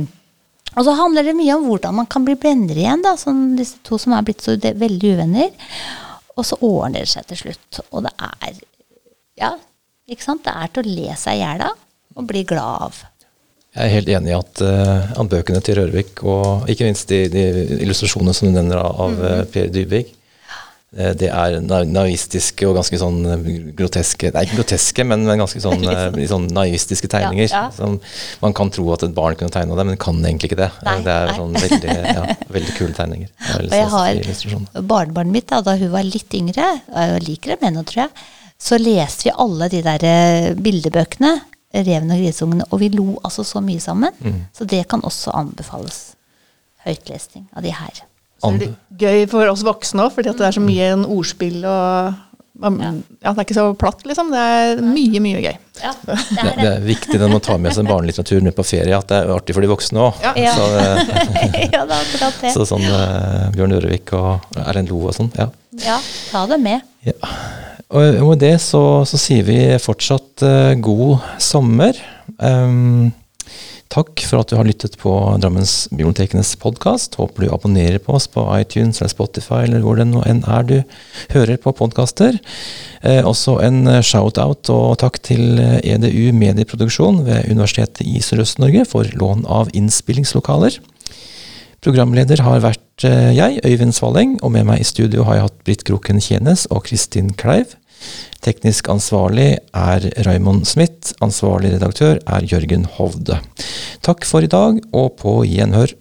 og 0.78 0.84
så 0.86 0.94
handler 0.98 1.26
det 1.26 1.36
mye 1.38 1.54
om 1.56 1.64
hvordan 1.66 1.96
man 2.00 2.08
kan 2.10 2.26
bli 2.26 2.36
venner 2.38 2.76
igjen, 2.76 3.02
da, 3.02 3.16
som 3.18 3.56
disse 3.58 3.80
to 3.86 3.98
som 3.98 4.14
er 4.14 4.26
blitt 4.26 4.44
så 4.44 4.54
veldig 4.58 5.14
uvenner. 5.16 5.70
Og 6.38 6.46
så 6.46 6.58
ordner 6.62 7.02
det 7.02 7.10
seg 7.10 7.26
til 7.30 7.40
slutt. 7.44 7.80
Og 7.90 8.06
det 8.06 8.14
er 8.18 8.64
Ja, 9.38 9.52
ikke 10.08 10.24
sant? 10.24 10.44
Det 10.46 10.56
er 10.56 10.72
til 10.72 10.84
å 10.84 10.96
le 10.96 11.14
seg 11.20 11.38
i 11.38 11.44
hjel 11.44 11.64
av 11.68 11.86
og 12.18 12.26
bli 12.28 12.42
glad 12.48 12.88
av. 12.88 13.00
Jeg 13.78 13.84
er 13.84 13.94
helt 13.94 14.12
enig 14.16 14.32
i 14.32 14.38
at, 14.38 14.60
uh, 14.64 15.10
at 15.20 15.30
bøkene 15.30 15.60
til 15.62 15.76
Rørvik, 15.78 16.22
og 16.26 16.70
ikke 16.72 16.86
minst 16.88 17.10
de, 17.12 17.26
de 17.30 17.42
illustrasjonene 17.84 18.34
som 18.34 18.48
du 18.48 18.56
nevner 18.56 18.80
av, 18.80 19.18
eh, 19.28 19.42
Per 19.52 19.68
Dybvig, 19.70 20.08
eh, 20.96 21.12
det 21.20 21.28
er 21.28 21.58
naivistiske 21.60 22.66
og 22.66 22.78
ganske 22.80 22.98
sånn 22.98 23.20
groteske 23.78 24.32
Nei, 24.34 24.46
ikke 24.48 24.62
groteske, 24.62 25.04
men, 25.06 25.22
men 25.28 25.44
ganske 25.44 25.62
sånn, 25.62 25.84
sånn 26.32 26.48
naivistiske 26.56 27.12
tegninger. 27.12 27.46
Ja, 27.52 27.68
ja. 27.68 27.76
Som 27.76 28.00
man 28.42 28.56
kan 28.56 28.72
tro 28.74 28.88
at 28.96 29.04
et 29.06 29.14
barn 29.14 29.38
kunne 29.38 29.54
tegne 29.54 29.78
det, 29.78 29.86
men 29.92 30.00
kan 30.00 30.18
egentlig 30.24 30.50
ikke 30.50 30.62
det. 30.64 30.72
Nei, 30.88 30.96
det 31.04 31.14
er 31.14 31.30
nei. 31.30 31.36
sånn 31.38 31.60
veldig, 31.60 31.94
ja, 32.08 32.26
veldig 32.56 32.74
kule 32.80 32.98
tegninger. 32.98 33.30
Er 33.52 33.68
Og 33.68 33.78
jeg 33.78 33.92
har 33.94 34.82
barnebarnet 34.96 35.38
mitt, 35.38 35.50
da, 35.52 35.60
da 35.68 35.76
hun 35.78 35.94
var 35.94 36.08
litt 36.08 36.34
yngre, 36.40 36.72
jeg 36.88 37.24
liker 37.28 37.54
dem 37.54 37.70
ennå, 37.70 37.86
tror 37.92 38.06
jeg, 38.06 38.28
så 38.58 38.78
leste 38.80 39.28
vi 39.28 39.34
alle 39.38 39.68
de 39.70 39.82
der 39.86 40.04
eh, 40.08 40.50
bildebøkene, 40.58 41.36
Reven 41.68 42.14
og 42.14 42.20
grisungene, 42.22 42.64
og 42.72 42.80
vi 42.80 42.88
lo 42.94 43.18
altså 43.20 43.44
så 43.44 43.60
mye 43.60 43.80
sammen. 43.80 44.14
Mm. 44.24 44.38
Så 44.56 44.64
det 44.64 44.86
kan 44.88 45.04
også 45.04 45.34
anbefales. 45.36 46.14
Høytlesning 46.86 47.44
av 47.52 47.66
de 47.66 47.74
her. 47.76 47.98
Så 48.38 48.52
er 48.54 48.70
gøy 48.98 49.26
for 49.28 49.50
oss 49.50 49.64
voksne 49.66 50.06
òg, 50.06 50.14
fordi 50.14 50.32
det 50.38 50.46
er 50.46 50.56
så 50.56 50.62
mye 50.62 50.88
en 50.94 51.04
ordspill 51.04 51.60
og 51.66 52.16
ja, 52.58 52.70
Det 53.22 53.28
er 53.28 53.44
ikke 53.44 53.54
så 53.54 53.66
platt, 53.78 54.00
liksom. 54.08 54.32
Det 54.34 54.40
er 54.40 54.80
mye, 54.82 55.20
mye 55.22 55.42
gøy. 55.44 55.58
Ja, 55.78 55.92
det 56.02 56.16
Det, 56.34 56.42
er 56.42 56.56
det 56.58 56.70
er 56.72 56.86
viktig 56.88 57.20
når 57.20 57.30
man 57.36 57.44
tar 57.44 57.60
med 57.62 57.76
seg 57.76 57.86
barnelitteratur 57.86 58.42
med 58.42 58.56
på 58.56 58.64
ferie, 58.66 58.96
at 58.96 59.06
det 59.10 59.20
er 59.20 59.30
artig 59.34 59.54
for 59.54 59.62
de 59.62 59.70
voksne 59.70 60.02
òg. 60.08 60.18
Ja. 60.24 60.32
Ja. 60.38 60.56
Så, 60.56 60.66
eh, 60.80 61.54
det 61.54 61.68
er 61.78 62.34
det. 62.40 62.52
så 62.56 62.66
sånn 62.66 62.82
eh, 62.88 63.46
Bjørn 63.54 63.76
Ørevik 63.78 64.14
og 64.18 64.58
Erlend 64.64 64.90
Loe 64.90 65.12
og 65.12 65.18
sånn. 65.20 65.30
ja. 65.38 65.50
Ja, 65.78 66.00
ta 66.32 66.40
det 66.50 66.58
med. 66.58 66.82
Ja. 67.06 67.14
Og 67.88 68.18
med 68.20 68.42
det 68.42 68.58
så, 68.60 68.82
så 69.08 69.16
sier 69.20 69.46
vi 69.48 69.60
fortsatt 69.80 70.44
uh, 70.44 70.74
god 70.84 71.22
sommer. 71.40 71.96
Um, 72.36 73.14
takk 73.88 74.20
for 74.28 74.42
at 74.42 74.50
du 74.50 74.58
har 74.58 74.68
lyttet 74.68 74.98
på 75.00 75.12
Drammens 75.40 75.86
Bibliotekenes 75.88 76.50
podkast. 76.60 77.16
Håper 77.16 77.46
du 77.46 77.54
abonnerer 77.54 77.96
på 78.04 78.12
oss 78.18 78.28
på 78.28 78.44
iTunes 78.58 79.00
eller 79.00 79.14
Spotify 79.14 79.62
eller 79.64 79.80
hvor 79.80 79.96
det 79.96 80.04
nå 80.10 80.20
enn 80.28 80.42
er 80.44 80.68
du 80.68 80.76
hører 81.32 81.56
på 81.62 81.72
podkaster. 81.80 82.36
Uh, 83.00 83.24
også 83.24 83.56
en 83.64 83.80
eh, 83.88 84.04
shout-out 84.04 84.68
og 84.74 84.98
takk 85.00 85.16
til 85.24 85.56
eh, 85.56 85.80
EDU 85.88 86.36
Medieproduksjon 86.36 87.24
ved 87.24 87.48
Universitetet 87.48 88.04
i 88.04 88.20
Sørøst-Norge 88.20 88.84
for 88.92 89.08
lån 89.16 89.46
av 89.48 89.72
innspillingslokaler. 89.72 90.76
Programleder 91.84 92.40
har 92.42 92.62
vært 92.64 93.04
eh, 93.06 93.30
jeg, 93.36 93.60
Øyvind 93.62 93.94
Svaleng, 93.94 94.34
og 94.42 94.50
med 94.56 94.66
meg 94.66 94.82
i 94.82 94.86
studio 94.86 95.22
har 95.28 95.38
jeg 95.38 95.44
hatt 95.46 95.60
Britt 95.66 95.84
Kroken 95.86 96.18
Kjenes 96.22 96.66
og 96.74 96.82
Kristin 96.88 97.30
Kleiv. 97.38 97.76
Teknisk 98.42 98.90
ansvarlig 98.90 99.60
er 99.74 100.08
Raymond 100.26 100.66
Smith, 100.66 101.14
ansvarlig 101.22 101.76
redaktør 101.76 102.18
er 102.26 102.46
Jørgen 102.50 102.86
Hovde. 102.96 103.38
Takk 104.02 104.26
for 104.26 104.42
i 104.42 104.50
dag, 104.50 104.82
og 104.90 105.14
på 105.22 105.40
gjenhør. 105.46 105.94